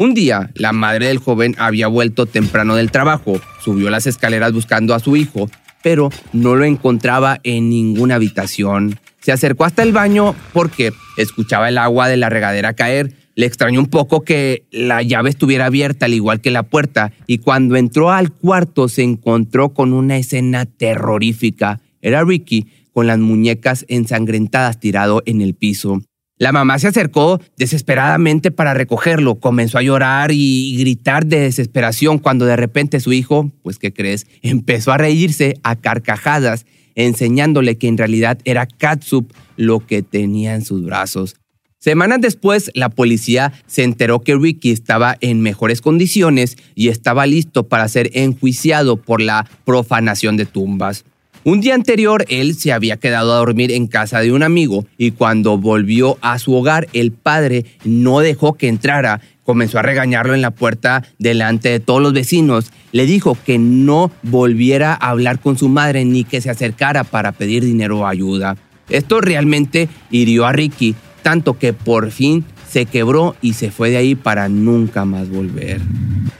Un 0.00 0.14
día, 0.14 0.50
la 0.56 0.72
madre 0.72 1.06
del 1.06 1.18
joven 1.18 1.54
había 1.58 1.86
vuelto 1.86 2.26
temprano 2.26 2.74
del 2.74 2.90
trabajo, 2.90 3.40
subió 3.62 3.88
las 3.88 4.08
escaleras 4.08 4.52
buscando 4.52 4.94
a 4.94 4.98
su 4.98 5.14
hijo 5.14 5.48
pero 5.82 6.10
no 6.32 6.56
lo 6.56 6.64
encontraba 6.64 7.40
en 7.44 7.68
ninguna 7.68 8.16
habitación. 8.16 8.98
Se 9.20 9.32
acercó 9.32 9.64
hasta 9.64 9.82
el 9.82 9.92
baño 9.92 10.34
porque 10.52 10.92
escuchaba 11.16 11.68
el 11.68 11.78
agua 11.78 12.08
de 12.08 12.16
la 12.16 12.28
regadera 12.28 12.74
caer. 12.74 13.12
Le 13.38 13.46
extrañó 13.46 13.78
un 13.78 13.86
poco 13.86 14.22
que 14.22 14.64
la 14.72 15.00
llave 15.00 15.30
estuviera 15.30 15.66
abierta 15.66 16.06
al 16.06 16.14
igual 16.14 16.40
que 16.40 16.50
la 16.50 16.64
puerta 16.64 17.12
y 17.28 17.38
cuando 17.38 17.76
entró 17.76 18.10
al 18.10 18.32
cuarto 18.32 18.88
se 18.88 19.04
encontró 19.04 19.68
con 19.68 19.92
una 19.92 20.16
escena 20.16 20.66
terrorífica. 20.66 21.80
Era 22.02 22.24
Ricky 22.24 22.66
con 22.92 23.06
las 23.06 23.20
muñecas 23.20 23.84
ensangrentadas 23.86 24.80
tirado 24.80 25.22
en 25.24 25.40
el 25.40 25.54
piso. 25.54 26.02
La 26.36 26.50
mamá 26.50 26.80
se 26.80 26.88
acercó 26.88 27.40
desesperadamente 27.56 28.50
para 28.50 28.74
recogerlo, 28.74 29.36
comenzó 29.36 29.78
a 29.78 29.82
llorar 29.82 30.32
y 30.32 30.76
gritar 30.76 31.24
de 31.24 31.38
desesperación 31.38 32.18
cuando 32.18 32.44
de 32.44 32.56
repente 32.56 32.98
su 32.98 33.12
hijo, 33.12 33.52
pues 33.62 33.78
¿qué 33.78 33.92
crees?, 33.92 34.26
empezó 34.42 34.90
a 34.90 34.98
reírse 34.98 35.60
a 35.62 35.76
carcajadas, 35.76 36.66
enseñándole 36.96 37.78
que 37.78 37.86
en 37.86 37.98
realidad 37.98 38.40
era 38.44 38.66
Katsup 38.66 39.32
lo 39.56 39.78
que 39.86 40.02
tenía 40.02 40.56
en 40.56 40.64
sus 40.64 40.84
brazos. 40.84 41.36
Semanas 41.80 42.20
después, 42.20 42.72
la 42.74 42.88
policía 42.88 43.52
se 43.68 43.84
enteró 43.84 44.20
que 44.20 44.34
Ricky 44.34 44.72
estaba 44.72 45.16
en 45.20 45.40
mejores 45.40 45.80
condiciones 45.80 46.56
y 46.74 46.88
estaba 46.88 47.24
listo 47.24 47.68
para 47.68 47.86
ser 47.88 48.10
enjuiciado 48.14 48.96
por 48.96 49.20
la 49.20 49.48
profanación 49.64 50.36
de 50.36 50.44
tumbas. 50.44 51.04
Un 51.44 51.60
día 51.60 51.76
anterior, 51.76 52.24
él 52.28 52.56
se 52.56 52.72
había 52.72 52.96
quedado 52.96 53.32
a 53.32 53.36
dormir 53.36 53.70
en 53.70 53.86
casa 53.86 54.18
de 54.20 54.32
un 54.32 54.42
amigo 54.42 54.86
y 54.98 55.12
cuando 55.12 55.56
volvió 55.56 56.18
a 56.20 56.40
su 56.40 56.52
hogar, 56.52 56.88
el 56.94 57.12
padre 57.12 57.64
no 57.84 58.18
dejó 58.18 58.54
que 58.54 58.66
entrara. 58.66 59.20
Comenzó 59.44 59.78
a 59.78 59.82
regañarlo 59.82 60.34
en 60.34 60.42
la 60.42 60.50
puerta 60.50 61.04
delante 61.20 61.68
de 61.68 61.78
todos 61.78 62.02
los 62.02 62.12
vecinos. 62.12 62.72
Le 62.90 63.06
dijo 63.06 63.38
que 63.46 63.56
no 63.58 64.10
volviera 64.24 64.94
a 64.94 65.10
hablar 65.10 65.38
con 65.38 65.56
su 65.56 65.68
madre 65.68 66.04
ni 66.04 66.24
que 66.24 66.40
se 66.40 66.50
acercara 66.50 67.04
para 67.04 67.30
pedir 67.30 67.64
dinero 67.64 68.00
o 68.00 68.06
ayuda. 68.06 68.56
Esto 68.90 69.20
realmente 69.20 69.88
hirió 70.10 70.44
a 70.44 70.52
Ricky, 70.52 70.94
tanto 71.22 71.58
que 71.58 71.72
por 71.72 72.10
fin 72.10 72.44
se 72.68 72.86
quebró 72.86 73.34
y 73.40 73.54
se 73.54 73.70
fue 73.70 73.90
de 73.90 73.96
ahí 73.96 74.14
para 74.14 74.48
nunca 74.48 75.04
más 75.04 75.28
volver. 75.30 75.80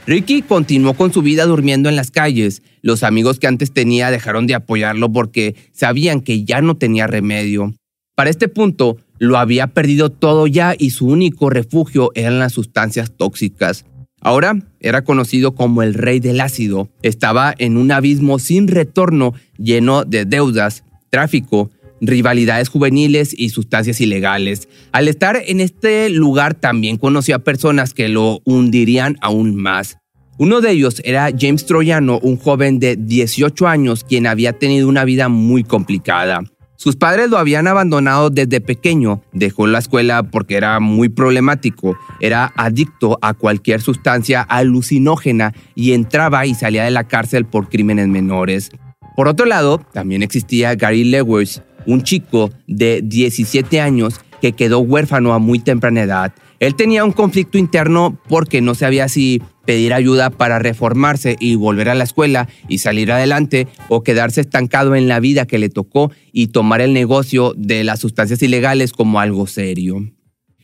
Ricky 0.05 0.41
continuó 0.41 0.93
con 0.93 1.11
su 1.11 1.21
vida 1.21 1.45
durmiendo 1.45 1.89
en 1.89 1.95
las 1.95 2.11
calles. 2.11 2.61
Los 2.81 3.03
amigos 3.03 3.39
que 3.39 3.47
antes 3.47 3.71
tenía 3.71 4.11
dejaron 4.11 4.47
de 4.47 4.55
apoyarlo 4.55 5.11
porque 5.11 5.55
sabían 5.71 6.21
que 6.21 6.43
ya 6.43 6.61
no 6.61 6.75
tenía 6.75 7.07
remedio. 7.07 7.73
Para 8.15 8.29
este 8.29 8.47
punto, 8.47 8.97
lo 9.17 9.37
había 9.37 9.67
perdido 9.67 10.09
todo 10.09 10.47
ya 10.47 10.75
y 10.77 10.91
su 10.91 11.07
único 11.07 11.49
refugio 11.49 12.11
eran 12.15 12.39
las 12.39 12.53
sustancias 12.53 13.11
tóxicas. 13.15 13.85
Ahora 14.21 14.57
era 14.79 15.03
conocido 15.03 15.55
como 15.55 15.81
el 15.81 15.93
rey 15.93 16.19
del 16.19 16.41
ácido. 16.41 16.89
Estaba 17.01 17.53
en 17.57 17.77
un 17.77 17.91
abismo 17.91 18.37
sin 18.39 18.67
retorno 18.67 19.33
lleno 19.57 20.03
de 20.03 20.25
deudas, 20.25 20.83
tráfico, 21.09 21.71
rivalidades 22.01 22.69
juveniles 22.69 23.33
y 23.37 23.49
sustancias 23.49 24.01
ilegales. 24.01 24.67
Al 24.91 25.07
estar 25.07 25.41
en 25.45 25.61
este 25.61 26.09
lugar 26.09 26.53
también 26.53 26.97
conoció 26.97 27.35
a 27.35 27.39
personas 27.39 27.93
que 27.93 28.09
lo 28.09 28.41
hundirían 28.45 29.17
aún 29.21 29.55
más. 29.55 29.97
Uno 30.37 30.61
de 30.61 30.71
ellos 30.71 31.01
era 31.03 31.29
James 31.37 31.65
Troyano, 31.65 32.17
un 32.19 32.37
joven 32.37 32.79
de 32.79 32.95
18 32.95 33.67
años 33.67 34.05
quien 34.05 34.25
había 34.25 34.53
tenido 34.53 34.87
una 34.87 35.03
vida 35.03 35.27
muy 35.27 35.63
complicada. 35.63 36.41
Sus 36.77 36.95
padres 36.95 37.29
lo 37.29 37.37
habían 37.37 37.67
abandonado 37.67 38.29
desde 38.29 38.61
pequeño, 38.61 39.21
dejó 39.33 39.67
la 39.67 39.79
escuela 39.79 40.23
porque 40.23 40.55
era 40.55 40.79
muy 40.79 41.09
problemático, 41.09 41.97
era 42.21 42.53
adicto 42.55 43.19
a 43.21 43.33
cualquier 43.33 43.81
sustancia 43.81 44.41
alucinógena 44.41 45.53
y 45.75 45.91
entraba 45.91 46.45
y 46.45 46.55
salía 46.55 46.85
de 46.85 46.91
la 46.91 47.03
cárcel 47.03 47.43
por 47.43 47.67
crímenes 47.67 48.07
menores. 48.07 48.71
Por 49.17 49.27
otro 49.27 49.45
lado, 49.45 49.81
también 49.91 50.23
existía 50.23 50.75
Gary 50.75 51.03
Lewis, 51.03 51.61
un 51.89 52.03
chico 52.03 52.51
de 52.67 53.01
17 53.03 53.81
años 53.81 54.21
que 54.41 54.53
quedó 54.53 54.79
huérfano 54.79 55.33
a 55.33 55.39
muy 55.39 55.59
temprana 55.59 56.03
edad. 56.03 56.33
Él 56.59 56.75
tenía 56.75 57.03
un 57.03 57.13
conflicto 57.13 57.57
interno 57.57 58.19
porque 58.27 58.61
no 58.61 58.75
sabía 58.75 59.07
si 59.07 59.41
pedir 59.65 59.93
ayuda 59.93 60.29
para 60.29 60.59
reformarse 60.59 61.35
y 61.39 61.55
volver 61.55 61.89
a 61.89 61.95
la 61.95 62.03
escuela 62.03 62.47
y 62.67 62.79
salir 62.79 63.11
adelante 63.11 63.67
o 63.87 64.03
quedarse 64.03 64.41
estancado 64.41 64.95
en 64.95 65.07
la 65.07 65.19
vida 65.19 65.45
que 65.45 65.57
le 65.57 65.69
tocó 65.69 66.11
y 66.31 66.47
tomar 66.47 66.81
el 66.81 66.93
negocio 66.93 67.53
de 67.57 67.83
las 67.83 67.99
sustancias 67.99 68.41
ilegales 68.43 68.93
como 68.93 69.19
algo 69.19 69.47
serio. 69.47 70.11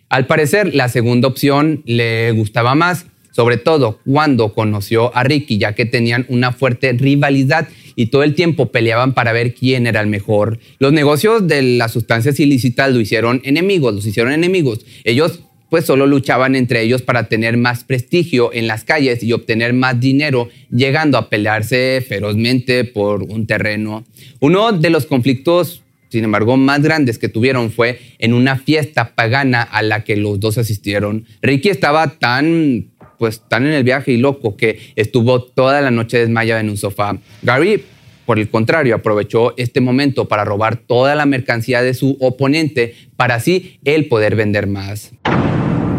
Al 0.09 0.27
parecer, 0.27 0.75
la 0.75 0.89
segunda 0.89 1.27
opción 1.27 1.81
le 1.85 2.31
gustaba 2.31 2.75
más, 2.75 3.05
sobre 3.31 3.57
todo 3.57 3.99
cuando 4.05 4.53
conoció 4.53 5.15
a 5.15 5.23
Ricky, 5.23 5.57
ya 5.57 5.73
que 5.73 5.85
tenían 5.85 6.25
una 6.29 6.51
fuerte 6.51 6.93
rivalidad 6.93 7.67
y 7.95 8.07
todo 8.07 8.23
el 8.23 8.35
tiempo 8.35 8.71
peleaban 8.71 9.13
para 9.13 9.33
ver 9.33 9.53
quién 9.53 9.87
era 9.87 10.01
el 10.01 10.07
mejor. 10.07 10.59
Los 10.79 10.93
negocios 10.93 11.47
de 11.47 11.61
las 11.61 11.93
sustancias 11.93 12.39
ilícitas 12.39 12.93
lo 12.93 12.99
hicieron 12.99 13.41
enemigos, 13.43 13.93
los 13.93 14.05
hicieron 14.05 14.33
enemigos. 14.33 14.85
Ellos 15.03 15.41
pues 15.69 15.85
solo 15.85 16.05
luchaban 16.07 16.55
entre 16.55 16.81
ellos 16.81 17.01
para 17.01 17.27
tener 17.27 17.57
más 17.57 17.83
prestigio 17.83 18.53
en 18.53 18.67
las 18.67 18.83
calles 18.83 19.23
y 19.23 19.33
obtener 19.33 19.73
más 19.73 19.99
dinero, 19.99 20.49
llegando 20.71 21.17
a 21.17 21.29
pelearse 21.29 22.05
ferozmente 22.07 22.83
por 22.85 23.23
un 23.23 23.47
terreno. 23.47 24.05
Uno 24.39 24.71
de 24.71 24.89
los 24.89 25.05
conflictos, 25.05 25.81
sin 26.09 26.23
embargo, 26.23 26.55
más 26.55 26.81
grandes 26.81 27.17
que 27.17 27.29
tuvieron 27.29 27.71
fue 27.71 27.99
en 28.19 28.33
una 28.33 28.57
fiesta 28.57 29.15
pagana 29.15 29.63
a 29.63 29.81
la 29.81 30.03
que 30.03 30.15
los 30.15 30.39
dos 30.39 30.57
asistieron. 30.57 31.25
Ricky 31.41 31.69
estaba 31.69 32.19
tan 32.19 32.91
pues 33.17 33.41
tan 33.47 33.65
en 33.65 33.73
el 33.73 33.83
viaje 33.83 34.11
y 34.11 34.17
loco 34.17 34.55
que 34.55 34.79
estuvo 34.95 35.41
toda 35.41 35.81
la 35.81 35.91
noche 35.91 36.19
desmayado 36.19 36.59
en 36.59 36.69
un 36.69 36.77
sofá. 36.77 37.17
Gary, 37.41 37.83
por 38.25 38.39
el 38.39 38.49
contrario, 38.49 38.95
aprovechó 38.95 39.53
este 39.57 39.81
momento 39.81 40.27
para 40.27 40.45
robar 40.45 40.77
toda 40.77 41.15
la 41.15 41.25
mercancía 41.25 41.81
de 41.81 41.93
su 41.93 42.17
oponente 42.19 42.95
para 43.15 43.35
así 43.35 43.79
él 43.83 44.07
poder 44.07 44.35
vender 44.35 44.67
más. 44.67 45.11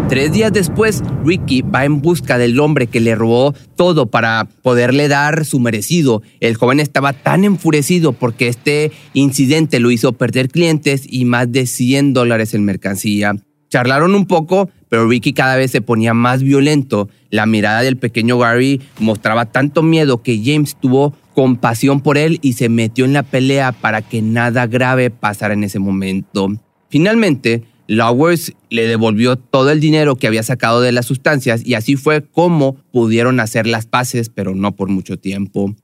Tres 0.08 0.32
días 0.32 0.52
después, 0.52 1.02
Ricky 1.24 1.62
va 1.62 1.84
en 1.84 2.00
busca 2.00 2.38
del 2.38 2.60
hombre 2.60 2.86
que 2.86 3.00
le 3.00 3.16
robó 3.16 3.54
todo 3.74 4.06
para 4.06 4.46
poderle 4.62 5.08
dar 5.08 5.44
su 5.44 5.58
merecido. 5.58 6.22
El 6.38 6.54
joven 6.54 6.78
estaba 6.78 7.12
tan 7.12 7.42
enfurecido 7.42 8.12
porque 8.12 8.46
este 8.46 8.92
incidente 9.14 9.80
lo 9.80 9.90
hizo 9.90 10.12
perder 10.12 10.48
clientes 10.48 11.02
y 11.08 11.24
más 11.24 11.50
de 11.50 11.66
100 11.66 12.12
dólares 12.12 12.54
en 12.54 12.64
mercancía. 12.64 13.34
Charlaron 13.68 14.14
un 14.14 14.26
poco, 14.26 14.70
pero 14.88 15.08
Ricky 15.08 15.32
cada 15.32 15.56
vez 15.56 15.70
se 15.70 15.80
ponía 15.80 16.14
más 16.14 16.42
violento. 16.42 17.08
La 17.30 17.46
mirada 17.46 17.82
del 17.82 17.96
pequeño 17.96 18.38
Gary 18.38 18.80
mostraba 18.98 19.46
tanto 19.46 19.82
miedo 19.82 20.22
que 20.22 20.40
James 20.44 20.76
tuvo 20.80 21.14
compasión 21.34 22.00
por 22.00 22.16
él 22.18 22.38
y 22.42 22.54
se 22.54 22.68
metió 22.68 23.04
en 23.04 23.12
la 23.12 23.22
pelea 23.22 23.72
para 23.72 24.02
que 24.02 24.22
nada 24.22 24.66
grave 24.66 25.10
pasara 25.10 25.54
en 25.54 25.64
ese 25.64 25.78
momento. 25.78 26.48
Finalmente, 26.88 27.64
Lowers 27.88 28.52
le 28.70 28.86
devolvió 28.86 29.36
todo 29.36 29.70
el 29.70 29.80
dinero 29.80 30.16
que 30.16 30.26
había 30.26 30.42
sacado 30.42 30.80
de 30.80 30.92
las 30.92 31.06
sustancias 31.06 31.62
y 31.64 31.74
así 31.74 31.96
fue 31.96 32.22
como 32.22 32.76
pudieron 32.92 33.40
hacer 33.40 33.66
las 33.66 33.86
paces, 33.86 34.28
pero 34.28 34.54
no 34.54 34.74
por 34.74 34.88
mucho 34.88 35.18
tiempo. 35.18 35.74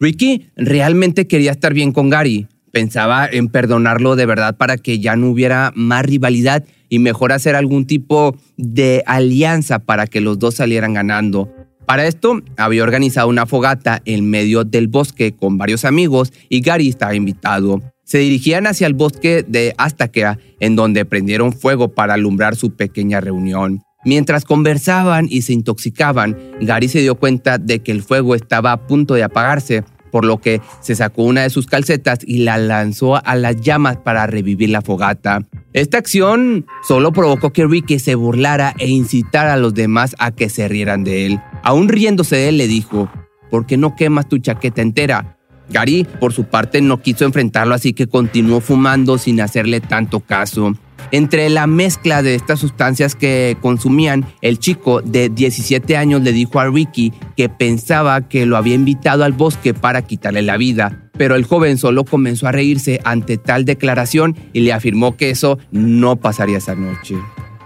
Ricky 0.00 0.48
realmente 0.56 1.26
quería 1.26 1.52
estar 1.52 1.72
bien 1.72 1.92
con 1.92 2.10
Gary. 2.10 2.48
Pensaba 2.72 3.26
en 3.30 3.48
perdonarlo 3.48 4.16
de 4.16 4.26
verdad 4.26 4.56
para 4.56 4.76
que 4.78 4.98
ya 4.98 5.14
no 5.16 5.30
hubiera 5.30 5.72
más 5.76 6.04
rivalidad 6.04 6.64
y 6.94 7.00
mejor 7.00 7.32
hacer 7.32 7.56
algún 7.56 7.86
tipo 7.86 8.36
de 8.56 9.02
alianza 9.04 9.80
para 9.80 10.06
que 10.06 10.20
los 10.20 10.38
dos 10.38 10.54
salieran 10.54 10.94
ganando. 10.94 11.52
Para 11.86 12.06
esto 12.06 12.40
había 12.56 12.84
organizado 12.84 13.26
una 13.26 13.46
fogata 13.46 14.00
en 14.04 14.30
medio 14.30 14.62
del 14.62 14.86
bosque 14.86 15.34
con 15.34 15.58
varios 15.58 15.84
amigos 15.84 16.32
y 16.48 16.60
Gary 16.60 16.88
estaba 16.88 17.16
invitado. 17.16 17.82
Se 18.04 18.18
dirigían 18.18 18.68
hacia 18.68 18.86
el 18.86 18.94
bosque 18.94 19.44
de 19.48 19.74
Astakea, 19.76 20.38
en 20.60 20.76
donde 20.76 21.04
prendieron 21.04 21.52
fuego 21.52 21.88
para 21.88 22.14
alumbrar 22.14 22.54
su 22.54 22.76
pequeña 22.76 23.20
reunión. 23.20 23.82
Mientras 24.04 24.44
conversaban 24.44 25.26
y 25.28 25.42
se 25.42 25.52
intoxicaban, 25.52 26.38
Gary 26.60 26.86
se 26.86 27.00
dio 27.00 27.16
cuenta 27.16 27.58
de 27.58 27.80
que 27.80 27.90
el 27.90 28.04
fuego 28.04 28.36
estaba 28.36 28.70
a 28.70 28.86
punto 28.86 29.14
de 29.14 29.24
apagarse, 29.24 29.82
por 30.14 30.24
lo 30.24 30.38
que 30.38 30.60
se 30.78 30.94
sacó 30.94 31.24
una 31.24 31.42
de 31.42 31.50
sus 31.50 31.66
calcetas 31.66 32.20
y 32.24 32.44
la 32.44 32.56
lanzó 32.56 33.16
a 33.26 33.34
las 33.34 33.60
llamas 33.60 33.96
para 33.96 34.28
revivir 34.28 34.70
la 34.70 34.80
fogata. 34.80 35.40
Esta 35.72 35.98
acción 35.98 36.66
solo 36.86 37.12
provocó 37.12 37.52
que 37.52 37.66
Ricky 37.66 37.98
se 37.98 38.14
burlara 38.14 38.76
e 38.78 38.88
incitara 38.88 39.54
a 39.54 39.56
los 39.56 39.74
demás 39.74 40.14
a 40.20 40.30
que 40.30 40.48
se 40.48 40.68
rieran 40.68 41.02
de 41.02 41.26
él. 41.26 41.40
Aún 41.64 41.88
riéndose 41.88 42.36
de 42.36 42.50
él, 42.50 42.58
le 42.58 42.68
dijo, 42.68 43.10
¿por 43.50 43.66
qué 43.66 43.76
no 43.76 43.96
quemas 43.96 44.28
tu 44.28 44.38
chaqueta 44.38 44.82
entera? 44.82 45.36
Gary, 45.70 46.06
por 46.20 46.32
su 46.32 46.44
parte, 46.44 46.80
no 46.80 47.00
quiso 47.00 47.24
enfrentarlo, 47.24 47.74
así 47.74 47.92
que 47.92 48.06
continuó 48.06 48.60
fumando 48.60 49.18
sin 49.18 49.40
hacerle 49.40 49.80
tanto 49.80 50.20
caso. 50.20 50.74
Entre 51.10 51.48
la 51.48 51.66
mezcla 51.66 52.22
de 52.22 52.34
estas 52.34 52.60
sustancias 52.60 53.14
que 53.14 53.56
consumían, 53.60 54.24
el 54.40 54.58
chico 54.58 55.00
de 55.02 55.28
17 55.28 55.96
años 55.96 56.22
le 56.22 56.32
dijo 56.32 56.58
a 56.60 56.68
Ricky 56.68 57.12
que 57.36 57.48
pensaba 57.48 58.28
que 58.28 58.46
lo 58.46 58.56
había 58.56 58.74
invitado 58.74 59.24
al 59.24 59.32
bosque 59.32 59.74
para 59.74 60.02
quitarle 60.02 60.42
la 60.42 60.56
vida, 60.56 61.10
pero 61.16 61.36
el 61.36 61.44
joven 61.44 61.78
solo 61.78 62.04
comenzó 62.04 62.48
a 62.48 62.52
reírse 62.52 63.00
ante 63.04 63.36
tal 63.36 63.64
declaración 63.64 64.36
y 64.52 64.60
le 64.60 64.72
afirmó 64.72 65.16
que 65.16 65.30
eso 65.30 65.58
no 65.70 66.16
pasaría 66.16 66.58
esa 66.58 66.74
noche. 66.74 67.16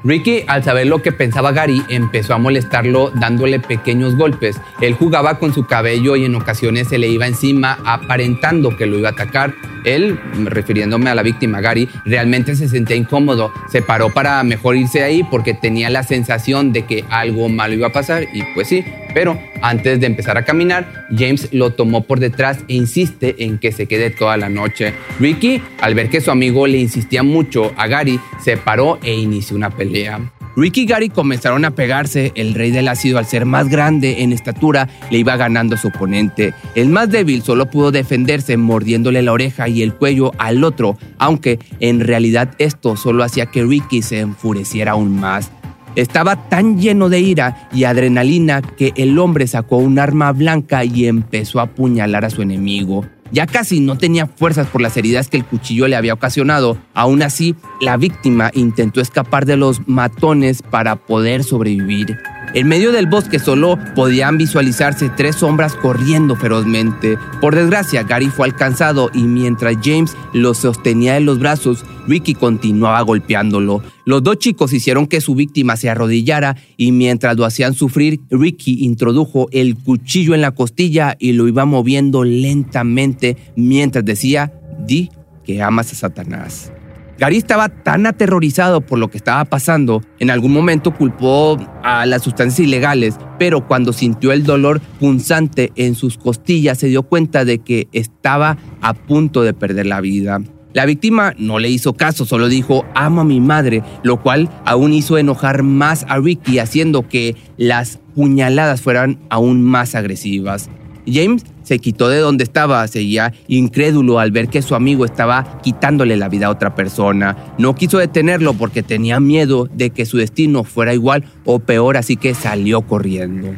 Ricky, 0.05 0.45
al 0.47 0.63
saber 0.63 0.87
lo 0.87 1.03
que 1.03 1.13
pensaba 1.13 1.53
Gary, 1.53 1.83
empezó 1.89 2.35
a 2.35 2.39
molestarlo 2.39 3.11
dándole 3.15 3.59
pequeños 3.59 4.17
golpes. 4.17 4.61
Él 4.81 4.95
jugaba 4.95 5.39
con 5.39 5.53
su 5.53 5.67
cabello 5.67 6.15
y 6.15 6.25
en 6.25 6.37
ocasiones 6.37 6.89
se 6.89 6.99
le 6.99 7.09
iba 7.09 7.27
encima 7.27 7.79
aparentando 7.85 8.77
que 8.77 8.87
lo 8.87 8.99
iba 8.99 9.09
a 9.09 9.13
atacar. 9.13 9.55
Él, 9.95 10.19
refiriéndome 10.45 11.11
a 11.11 11.15
la 11.15 11.23
víctima 11.23 11.61
Gary, 11.61 11.89
realmente 12.05 12.55
se 12.57 12.69
sentía 12.69 12.97
incómodo. 12.97 13.53
Se 13.71 13.83
paró 13.83 14.11
para 14.11 14.43
mejor 14.45 14.77
irse 14.77 15.03
ahí 15.03 15.23
porque 15.23 15.55
tenía 15.55 15.91
la 15.91 16.03
sensación 16.03 16.73
de 16.73 16.85
que 16.85 17.05
algo 17.09 17.49
malo 17.49 17.75
iba 17.75 17.89
a 17.89 17.93
pasar 17.93 18.25
y 18.33 18.43
pues 18.55 18.69
sí, 18.69 18.85
pero 19.15 19.39
antes 19.63 20.01
de 20.01 20.07
empezar 20.07 20.37
a 20.39 20.45
caminar, 20.45 21.07
James 21.17 21.49
lo 21.53 21.73
tomó 21.73 22.05
por 22.05 22.21
detrás 22.21 22.59
e 22.69 22.75
insiste 22.75 23.37
en 23.45 23.59
que 23.59 23.73
se 23.73 23.87
quede 23.87 24.11
toda 24.11 24.37
la 24.37 24.49
noche. 24.49 24.95
Ricky, 25.19 25.63
al 25.81 25.95
ver 25.95 26.11
que 26.11 26.21
su 26.21 26.31
amigo 26.31 26.67
le 26.67 26.79
insistía 26.79 27.23
mucho 27.23 27.73
a 27.77 27.87
Gary, 27.87 28.21
se 28.41 28.57
paró 28.57 28.99
e 29.03 29.15
inició 29.15 29.57
una 29.57 29.71
pelea. 29.71 30.21
Ricky 30.59 30.81
y 30.81 30.87
Gary 30.87 31.09
comenzaron 31.09 31.65
a 31.65 31.71
pegarse. 31.71 32.33
El 32.35 32.53
rey 32.53 32.73
del 32.73 32.89
ácido, 32.89 33.19
al 33.19 33.27
ser 33.27 33.47
más 33.47 33.69
grande 33.69 34.23
en 34.23 34.33
estatura, 34.33 34.89
le 35.09 35.19
iba 35.19 35.37
ganando 35.37 35.77
a 35.77 35.79
su 35.79 35.87
oponente. 35.87 36.53
El 36.75 36.89
más 36.89 37.09
débil 37.09 37.45
solo 37.45 37.71
pudo 37.71 37.93
defenderse 37.93 38.57
mordiéndole 38.57 39.23
la 39.23 39.33
oreja 39.33 39.69
y 39.69 39.83
el 39.83 39.95
cuello 39.95 40.33
al 40.37 40.65
otro, 40.65 40.99
aunque 41.19 41.61
en 41.79 42.01
realidad 42.01 42.57
esto 42.59 42.97
solo 42.97 43.23
hacía 43.23 43.47
que 43.47 43.63
Ricky 43.63 44.03
se 44.03 44.19
enfureciera 44.19 44.93
aún 44.93 45.21
más. 45.21 45.53
Estaba 45.95 46.49
tan 46.49 46.81
lleno 46.81 47.09
de 47.09 47.21
ira 47.21 47.69
y 47.73 47.85
adrenalina 47.85 48.61
que 48.61 48.93
el 48.97 49.17
hombre 49.21 49.47
sacó 49.47 49.77
un 49.77 50.01
arma 50.01 50.33
blanca 50.33 50.85
y 50.85 51.07
empezó 51.07 51.61
a 51.61 51.65
apuñalar 51.65 52.25
a 52.25 52.31
su 52.31 52.43
enemigo. 52.43 53.05
Ya 53.31 53.47
casi 53.47 53.81
no 53.81 53.99
tenía 53.99 54.27
fuerzas 54.27 54.69
por 54.69 54.81
las 54.81 54.97
heridas 54.97 55.29
que 55.29 55.37
el 55.37 55.45
cuchillo 55.45 55.89
le 55.89 55.97
había 55.97 56.15
ocasionado. 56.15 56.79
Aún 56.95 57.23
así, 57.23 57.55
la 57.81 57.97
víctima 57.97 58.51
intentó 58.55 59.01
escapar 59.01 59.45
de 59.45 59.57
los 59.57 59.87
matones 59.87 60.63
para 60.63 60.97
poder 60.97 61.45
sobrevivir. 61.45 62.17
En 62.55 62.67
medio 62.67 62.93
del 62.93 63.07
bosque 63.07 63.39
solo 63.39 63.79
podían 63.95 64.39
visualizarse 64.39 65.11
tres 65.11 65.37
sombras 65.37 65.75
corriendo 65.75 66.35
ferozmente. 66.35 67.19
Por 67.41 67.55
desgracia, 67.55 68.05
Gary 68.05 68.29
fue 68.29 68.47
alcanzado 68.47 69.11
y 69.13 69.25
mientras 69.25 69.77
James 69.83 70.17
lo 70.33 70.55
sostenía 70.55 71.19
en 71.19 71.27
los 71.27 71.39
brazos, 71.39 71.85
Ricky 72.07 72.35
continuaba 72.35 73.03
golpeándolo. 73.03 73.83
Los 74.07 74.23
dos 74.23 74.39
chicos 74.39 74.73
hicieron 74.73 75.07
que 75.07 75.21
su 75.21 75.35
víctima 75.35 75.77
se 75.77 75.91
arrodillara 75.91 76.57
y 76.79 76.91
mientras 76.93 77.37
lo 77.37 77.45
hacían 77.45 77.75
sufrir, 77.75 78.21
Ricky 78.31 78.85
introdujo 78.85 79.49
el 79.53 79.77
cuchillo 79.77 80.35
en 80.35 80.41
la 80.41 80.53
costilla 80.53 81.17
y 81.19 81.33
lo 81.33 81.49
iba 81.49 81.67
moviendo 81.67 82.25
lentamente 82.25 83.37
mientras 83.57 84.07
decía, 84.07 84.53
di 84.87 85.11
que 85.45 85.63
amas 85.63 85.93
a 85.93 85.97
Satanás. 85.97 86.73
Gary 87.19 87.37
estaba 87.37 87.69
tan 87.69 88.07
aterrorizado 88.07 88.81
por 88.81 89.01
lo 89.01 89.11
que 89.11 89.19
estaba 89.19 89.45
pasando, 89.45 90.03
en 90.21 90.31
algún 90.31 90.53
momento 90.53 90.95
culpó 90.95 91.59
a 91.83 92.07
las 92.07 92.23
sustancias 92.23 92.61
ilegales, 92.61 93.17
pero 93.41 93.67
cuando 93.67 93.93
sintió 93.93 94.31
el 94.31 94.45
dolor 94.45 94.81
punzante 95.01 95.73
en 95.75 95.97
sus 95.97 96.17
costillas 96.17 96.79
se 96.79 96.87
dio 96.87 97.03
cuenta 97.03 97.45
de 97.45 97.59
que 97.59 97.89
estaba 97.93 98.57
a 98.81 98.95
punto 98.95 99.43
de 99.43 99.53
perder 99.53 99.87
la 99.87 100.01
vida. 100.01 100.41
La 100.75 100.87
víctima 100.87 101.35
no 101.39 101.59
le 101.59 101.71
hizo 101.71 101.95
caso, 101.95 102.25
solo 102.25 102.47
dijo 102.47 102.85
amo 102.95 103.23
a 103.23 103.25
mi 103.25 103.41
madre, 103.41 103.83
lo 104.05 104.23
cual 104.23 104.49
aún 104.65 104.93
hizo 104.93 105.19
enojar 105.19 105.65
más 105.65 106.07
a 106.09 106.19
Ricky, 106.19 106.61
haciendo 106.61 107.09
que 107.09 107.35
las 107.57 107.99
puñaladas 108.15 108.81
fueran 108.81 109.19
aún 109.29 109.61
más 109.63 109.97
agresivas. 109.97 110.71
James 111.05 111.45
se 111.69 111.79
quitó 111.81 112.09
de 112.09 112.19
donde 112.19 112.45
estaba, 112.45 112.89
seguía 112.89 113.35
incrédulo 113.47 114.19
al 114.19 114.31
ver 114.31 114.49
que 114.49 114.63
su 114.63 114.75
amigo 114.75 115.05
estaba 115.05 115.61
quitándole 115.63 116.17
la 116.17 116.31
vida 116.31 116.47
a 116.47 116.51
otra 116.51 116.75
persona. 116.75 117.37
No 117.59 117.75
quiso 117.75 117.99
detenerlo 117.99 118.55
porque 118.55 118.83
tenía 118.83 119.21
miedo 119.21 119.69
de 119.75 119.91
que 119.91 120.07
su 120.07 120.17
destino 120.17 120.65
fuera 120.65 120.95
igual 120.95 121.25
o 121.45 121.59
peor, 121.59 121.99
así 121.99 122.17
que 122.17 122.33
salió 122.33 122.81
corriendo. 122.83 123.55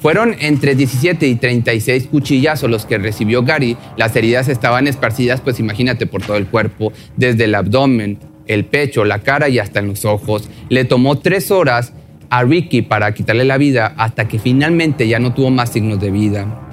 Fueron 0.00 0.34
entre 0.40 0.74
17 0.74 1.28
y 1.28 1.34
36 1.34 2.06
cuchillazos 2.06 2.70
los 2.70 2.86
que 2.86 2.96
recibió 2.96 3.42
Gary. 3.42 3.76
Las 3.98 4.16
heridas 4.16 4.48
estaban 4.48 4.86
esparcidas, 4.86 5.42
pues 5.42 5.60
imagínate, 5.60 6.06
por 6.06 6.22
todo 6.22 6.38
el 6.38 6.46
cuerpo, 6.46 6.94
desde 7.18 7.44
el 7.44 7.54
abdomen, 7.54 8.20
el 8.46 8.64
pecho, 8.64 9.04
la 9.04 9.18
cara 9.18 9.50
y 9.50 9.58
hasta 9.58 9.80
en 9.80 9.88
los 9.88 10.06
ojos. 10.06 10.48
Le 10.70 10.86
tomó 10.86 11.18
tres 11.18 11.50
horas 11.50 11.92
a 12.30 12.42
Ricky 12.42 12.80
para 12.80 13.12
quitarle 13.12 13.44
la 13.44 13.58
vida 13.58 13.92
hasta 13.98 14.28
que 14.28 14.38
finalmente 14.38 15.06
ya 15.08 15.18
no 15.18 15.34
tuvo 15.34 15.50
más 15.50 15.72
signos 15.72 16.00
de 16.00 16.10
vida 16.10 16.63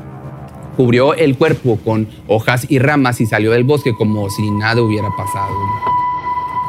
cubrió 0.82 1.13
el 1.13 1.38
cuerpo 1.38 1.78
con 1.86 2.08
hojas 2.28 2.65
y 2.67 2.80
ramas 2.80 3.22
y 3.22 3.28
salió 3.28 3.52
del 3.52 3.63
bosque 3.63 3.94
como 3.94 4.28
si 4.32 4.50
nada 4.50 4.82
hubiera 4.82 5.15
pasado. 5.15 5.54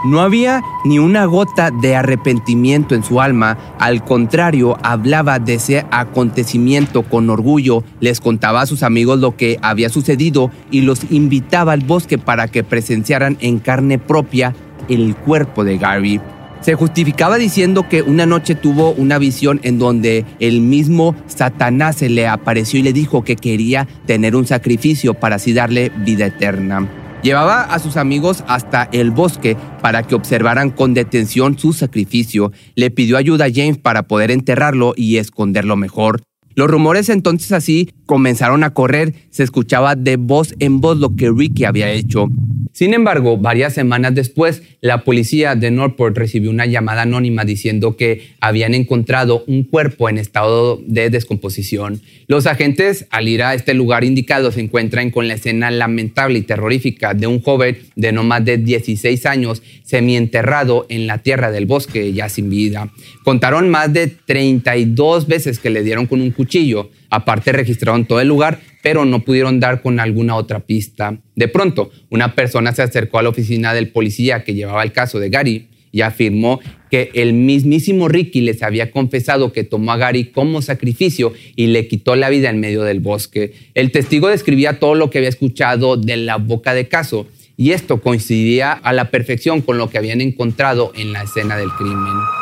No 0.05 0.21
había 0.21 0.63
ni 0.85 0.99
una 0.99 1.25
gota 1.25 1.71
de 1.71 1.97
arrepentimiento 1.97 2.95
en 2.95 3.05
su 3.05 3.23
alma, 3.23 3.57
al 3.79 4.05
contrario, 4.05 4.77
hablaba 4.83 5.39
de 5.39 5.55
ese 5.55 5.87
acontecimiento 5.91 7.05
con 7.05 7.31
orgullo, 7.31 7.85
les 8.01 8.21
contaba 8.21 8.61
a 8.61 8.67
sus 8.67 8.83
amigos 8.83 9.19
lo 9.19 9.35
que 9.35 9.59
había 9.63 9.89
sucedido 9.89 10.51
y 10.71 10.83
los 10.83 11.11
invitaba 11.11 11.73
al 11.73 11.81
bosque 11.81 12.19
para 12.19 12.49
que 12.49 12.65
presenciaran 12.65 13.39
en 13.41 13.61
carne 13.61 13.99
propia 13.99 14.55
el 14.91 15.17
cuerpo 15.17 15.65
de 15.65 15.79
Gary. 15.79 16.21
Se 16.63 16.77
justificaba 16.77 17.39
diciendo 17.39 17.89
que 17.89 18.03
una 18.03 18.25
noche 18.25 18.55
tuvo 18.55 18.93
una 18.93 19.19
visión 19.19 19.59
en 19.65 19.81
donde 19.81 20.25
el 20.39 20.61
mismo 20.61 21.17
Satanás 21.27 21.97
se 21.97 22.09
le 22.09 22.29
apareció 22.29 22.79
y 22.79 22.85
le 22.85 22.93
dijo 22.93 23.25
que 23.25 23.35
quería 23.35 23.89
tener 24.07 24.37
un 24.37 24.47
sacrificio 24.47 25.15
para 25.15 25.37
así 25.37 25.53
darle 25.53 25.91
vida 26.05 26.27
eterna. 26.27 26.89
Llevaba 27.23 27.63
a 27.63 27.79
sus 27.81 27.97
amigos 27.97 28.45
hasta 28.47 28.89
el 28.93 29.11
bosque 29.11 29.57
para 29.81 30.05
que 30.05 30.15
observaran 30.15 30.71
con 30.71 30.95
detención 30.95 31.59
su 31.59 31.73
sacrificio. 31.73 32.53
Le 32.77 32.91
pidió 32.91 33.17
ayuda 33.17 33.47
a 33.47 33.53
James 33.53 33.79
para 33.79 34.05
poder 34.05 34.31
enterrarlo 34.31 34.95
y 34.97 35.17
esconderlo 35.17 35.77
mejor. 35.77 36.23
Los 36.55 36.71
rumores 36.71 37.09
entonces 37.09 37.53
así 37.53 37.91
comenzaron 38.07 38.63
a 38.65 38.75
correr, 38.75 39.15
se 39.31 39.43
escuchaba 39.43 39.95
de 39.95 40.17
voz 40.17 40.55
en 40.59 40.81
voz 40.81 40.99
lo 40.99 41.17
que 41.17 41.31
Ricky 41.31 41.65
había 41.65 41.91
hecho. 41.91 42.29
Sin 42.73 42.95
embargo, 42.95 43.37
varias 43.37 43.75
semanas 43.75 44.15
después, 44.15 44.63
la 44.81 45.05
policía 45.05 45.55
de 45.55 45.71
Northport 45.71 46.17
recibió 46.17 46.51
una 46.51 46.65
llamada 46.65 47.03
anónima 47.03 47.45
diciendo 47.45 47.97
que 47.97 48.35
habían 48.41 48.75
encontrado 48.75 49.45
un 49.47 49.65
cuerpo 49.65 50.09
en 50.09 50.19
estado 50.19 50.81
de 50.87 51.11
descomposición. 51.11 52.01
Los 52.29 52.47
agentes, 52.47 53.07
al 53.11 53.29
ir 53.29 53.43
a 53.43 53.55
este 53.55 53.75
lugar 53.75 54.05
indicado, 54.05 54.51
se 54.53 54.61
encuentran 54.61 55.11
con 55.11 55.29
la 55.29 55.35
escena 55.35 55.71
lamentable 55.71 56.39
y 56.39 56.43
terrorífica 56.43 57.13
de 57.13 57.27
un 57.27 57.43
joven 57.43 57.79
de 57.95 58.13
no 58.13 58.25
más 58.25 58.45
de 58.45 58.57
16 58.57 59.27
años 59.27 59.63
semienterrado 59.85 60.87
en 60.89 61.07
la 61.07 61.19
tierra 61.19 61.51
del 61.51 61.67
bosque, 61.67 62.13
ya 62.15 62.31
sin 62.31 62.49
vida. 62.49 62.91
Contaron 63.23 63.69
más 63.69 63.93
de 63.93 64.07
32 64.07 65.27
veces 65.27 65.59
que 65.59 65.71
le 65.71 65.83
dieron 65.83 66.07
con 66.07 66.21
un 66.21 66.31
cuchillo. 66.31 66.42
Aparte 67.11 67.53
registraron 67.53 68.07
todo 68.07 68.21
el 68.21 68.29
lugar, 68.29 68.61
pero 68.83 69.05
no 69.05 69.21
pudieron 69.21 69.61
dar 69.61 69.83
con 69.83 70.01
alguna 70.01 70.35
otra 70.37 70.61
pista. 70.61 71.19
De 71.37 71.49
pronto, 71.49 71.91
una 72.11 72.35
persona 72.35 72.73
se 72.73 72.83
acercó 72.83 73.19
a 73.19 73.23
la 73.23 73.29
oficina 73.29 73.75
del 73.75 73.89
policía 73.89 74.45
que 74.45 74.55
llevaba 74.55 74.83
el 74.83 74.93
caso 74.93 75.19
de 75.19 75.29
Gary 75.31 75.69
y 75.93 76.01
afirmó 76.01 76.61
que 76.91 77.11
el 77.15 77.35
mismísimo 77.35 78.09
Ricky 78.09 78.41
les 78.41 78.63
había 78.63 78.91
confesado 78.91 79.53
que 79.53 79.65
tomó 79.65 79.93
a 79.93 79.99
Gary 79.99 80.25
como 80.27 80.63
sacrificio 80.63 81.33
y 81.55 81.69
le 81.69 81.87
quitó 81.87 82.17
la 82.17 82.31
vida 82.31 82.51
en 82.51 82.61
medio 82.61 82.83
del 82.83 83.01
bosque. 83.01 83.53
El 83.75 83.93
testigo 83.93 84.29
describía 84.29 84.79
todo 84.79 84.95
lo 84.95 85.11
que 85.11 85.19
había 85.19 85.29
escuchado 85.29 85.97
de 85.97 86.17
la 86.17 86.37
boca 86.37 86.75
de 86.75 86.89
caso 86.89 87.27
y 87.57 87.73
esto 87.73 88.01
coincidía 88.01 88.73
a 88.73 88.93
la 88.93 89.11
perfección 89.11 89.61
con 89.61 89.79
lo 89.79 89.91
que 89.91 89.99
habían 89.99 90.21
encontrado 90.21 90.93
en 90.97 91.13
la 91.13 91.23
escena 91.23 91.57
del 91.57 91.71
crimen. 91.71 92.42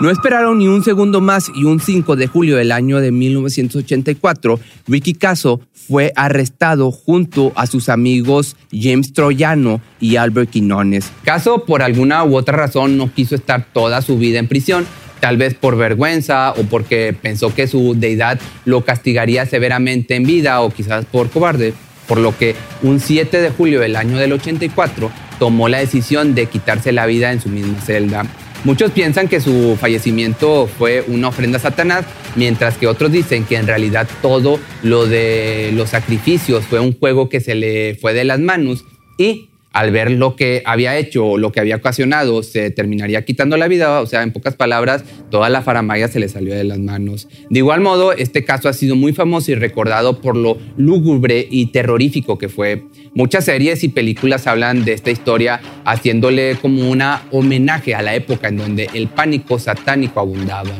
No 0.00 0.08
esperaron 0.08 0.58
ni 0.58 0.66
un 0.66 0.82
segundo 0.82 1.20
más 1.20 1.52
y 1.54 1.64
un 1.64 1.78
5 1.78 2.16
de 2.16 2.26
julio 2.26 2.56
del 2.56 2.72
año 2.72 3.00
de 3.00 3.12
1984, 3.12 4.58
Ricky 4.88 5.12
Caso 5.12 5.60
fue 5.74 6.14
arrestado 6.16 6.90
junto 6.90 7.52
a 7.54 7.66
sus 7.66 7.90
amigos 7.90 8.56
James 8.72 9.12
Troyano 9.12 9.82
y 10.00 10.16
Albert 10.16 10.48
Quinones. 10.48 11.12
Caso, 11.22 11.66
por 11.66 11.82
alguna 11.82 12.24
u 12.24 12.34
otra 12.34 12.56
razón, 12.56 12.96
no 12.96 13.12
quiso 13.12 13.34
estar 13.34 13.66
toda 13.74 14.00
su 14.00 14.16
vida 14.16 14.38
en 14.38 14.48
prisión, 14.48 14.86
tal 15.20 15.36
vez 15.36 15.52
por 15.52 15.76
vergüenza 15.76 16.52
o 16.52 16.62
porque 16.62 17.14
pensó 17.20 17.54
que 17.54 17.66
su 17.66 17.94
deidad 17.94 18.40
lo 18.64 18.86
castigaría 18.86 19.44
severamente 19.44 20.14
en 20.14 20.24
vida 20.24 20.62
o 20.62 20.70
quizás 20.70 21.04
por 21.04 21.28
cobarde, 21.28 21.74
por 22.08 22.16
lo 22.16 22.34
que 22.38 22.56
un 22.82 23.00
7 23.00 23.38
de 23.38 23.50
julio 23.50 23.80
del 23.80 23.96
año 23.96 24.16
del 24.16 24.32
84 24.32 25.10
tomó 25.38 25.68
la 25.68 25.76
decisión 25.76 26.34
de 26.34 26.46
quitarse 26.46 26.90
la 26.90 27.04
vida 27.04 27.32
en 27.32 27.42
su 27.42 27.50
misma 27.50 27.78
celda. 27.82 28.24
Muchos 28.62 28.90
piensan 28.90 29.28
que 29.28 29.40
su 29.40 29.76
fallecimiento 29.80 30.66
fue 30.66 31.02
una 31.08 31.28
ofrenda 31.28 31.56
a 31.56 31.60
Satanás, 31.60 32.04
mientras 32.36 32.76
que 32.76 32.86
otros 32.86 33.10
dicen 33.10 33.44
que 33.44 33.56
en 33.56 33.66
realidad 33.66 34.06
todo 34.20 34.60
lo 34.82 35.06
de 35.06 35.70
los 35.74 35.90
sacrificios 35.90 36.64
fue 36.66 36.78
un 36.78 36.92
juego 36.92 37.30
que 37.30 37.40
se 37.40 37.54
le 37.54 37.96
fue 38.00 38.12
de 38.12 38.24
las 38.24 38.38
manos 38.38 38.84
y 39.16 39.49
al 39.72 39.90
ver 39.90 40.10
lo 40.10 40.36
que 40.36 40.62
había 40.64 40.96
hecho 40.96 41.26
o 41.26 41.38
lo 41.38 41.52
que 41.52 41.60
había 41.60 41.76
ocasionado, 41.76 42.42
se 42.42 42.70
terminaría 42.70 43.24
quitando 43.24 43.56
la 43.56 43.68
vida. 43.68 44.00
O 44.00 44.06
sea, 44.06 44.22
en 44.22 44.32
pocas 44.32 44.56
palabras, 44.56 45.04
toda 45.30 45.48
la 45.48 45.62
faramaya 45.62 46.08
se 46.08 46.20
le 46.20 46.28
salió 46.28 46.54
de 46.54 46.64
las 46.64 46.78
manos. 46.78 47.28
De 47.48 47.58
igual 47.58 47.80
modo, 47.80 48.12
este 48.12 48.44
caso 48.44 48.68
ha 48.68 48.72
sido 48.72 48.96
muy 48.96 49.12
famoso 49.12 49.52
y 49.52 49.54
recordado 49.54 50.20
por 50.20 50.36
lo 50.36 50.58
lúgubre 50.76 51.46
y 51.50 51.66
terrorífico 51.66 52.38
que 52.38 52.48
fue. 52.48 52.84
Muchas 53.14 53.44
series 53.44 53.84
y 53.84 53.88
películas 53.88 54.46
hablan 54.46 54.84
de 54.84 54.92
esta 54.92 55.10
historia 55.10 55.60
haciéndole 55.84 56.56
como 56.60 56.90
una 56.90 57.22
homenaje 57.30 57.94
a 57.94 58.02
la 58.02 58.14
época 58.14 58.48
en 58.48 58.56
donde 58.56 58.88
el 58.94 59.08
pánico 59.08 59.58
satánico 59.58 60.20
abundaba. 60.20 60.70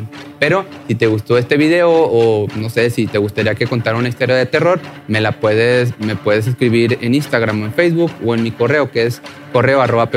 Pero 0.41 0.65
si 0.89 0.95
te 0.95 1.07
gustó 1.07 1.37
este 1.37 1.59
video 1.59 1.93
o 1.93 2.49
no 2.57 2.71
sé 2.71 2.89
si 2.89 3.07
te 3.07 3.19
gustaría 3.19 3.55
que 3.55 3.67
contara 3.67 3.99
una 3.99 4.09
historia 4.09 4.35
de 4.35 4.47
terror, 4.47 4.81
me 5.07 5.21
la 5.21 5.39
puedes, 5.39 5.97
me 6.01 6.17
puedes 6.17 6.47
escribir 6.47 6.99
en 7.03 7.15
Instagram 7.15 7.63
o 7.63 7.67
en 7.67 7.75
Facebook 7.75 8.11
o 8.25 8.35
en 8.35 8.43
mi 8.43 8.51
correo 8.51 8.91
que 8.91 9.05
es 9.05 9.21
correo 9.53 9.83
arroba 9.83 10.09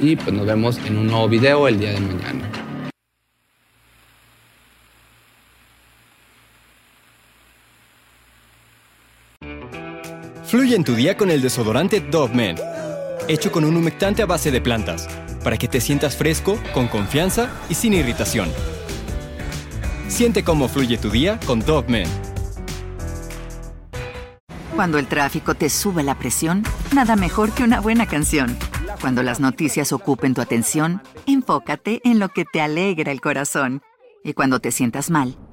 y 0.00 0.16
pues 0.16 0.32
nos 0.32 0.46
vemos 0.46 0.78
en 0.86 0.96
un 0.96 1.06
nuevo 1.06 1.28
video 1.28 1.68
el 1.68 1.78
día 1.78 1.92
de 1.92 2.00
mañana. 2.00 2.50
Fluye 10.46 10.74
en 10.74 10.84
tu 10.84 10.94
día 10.94 11.16
con 11.16 11.30
el 11.30 11.42
desodorante 11.42 12.00
Dove 12.00 12.34
Men, 12.34 12.56
hecho 13.28 13.52
con 13.52 13.64
un 13.64 13.76
humectante 13.76 14.22
a 14.22 14.26
base 14.26 14.50
de 14.50 14.60
plantas, 14.60 15.06
para 15.42 15.56
que 15.56 15.68
te 15.68 15.80
sientas 15.80 16.16
fresco, 16.16 16.58
con 16.74 16.88
confianza 16.88 17.50
y 17.68 17.74
sin 17.74 17.94
irritación. 17.94 18.50
Siente 20.08 20.42
cómo 20.44 20.68
fluye 20.68 20.98
tu 20.98 21.10
día 21.10 21.38
con 21.46 21.60
Dove 21.60 21.88
Men. 21.88 22.08
Cuando 24.74 24.98
el 24.98 25.06
tráfico 25.06 25.54
te 25.54 25.68
sube 25.68 26.02
la 26.02 26.18
presión, 26.18 26.64
nada 26.94 27.16
mejor 27.16 27.52
que 27.52 27.64
una 27.64 27.80
buena 27.80 28.06
canción. 28.06 28.56
Cuando 29.00 29.22
las 29.22 29.40
noticias 29.40 29.92
ocupen 29.92 30.34
tu 30.34 30.40
atención, 30.40 31.02
enfócate 31.26 32.00
en 32.04 32.18
lo 32.18 32.28
que 32.28 32.44
te 32.44 32.60
alegra 32.60 33.12
el 33.12 33.20
corazón. 33.20 33.82
Y 34.24 34.32
cuando 34.34 34.60
te 34.60 34.72
sientas 34.72 35.10
mal, 35.10 35.36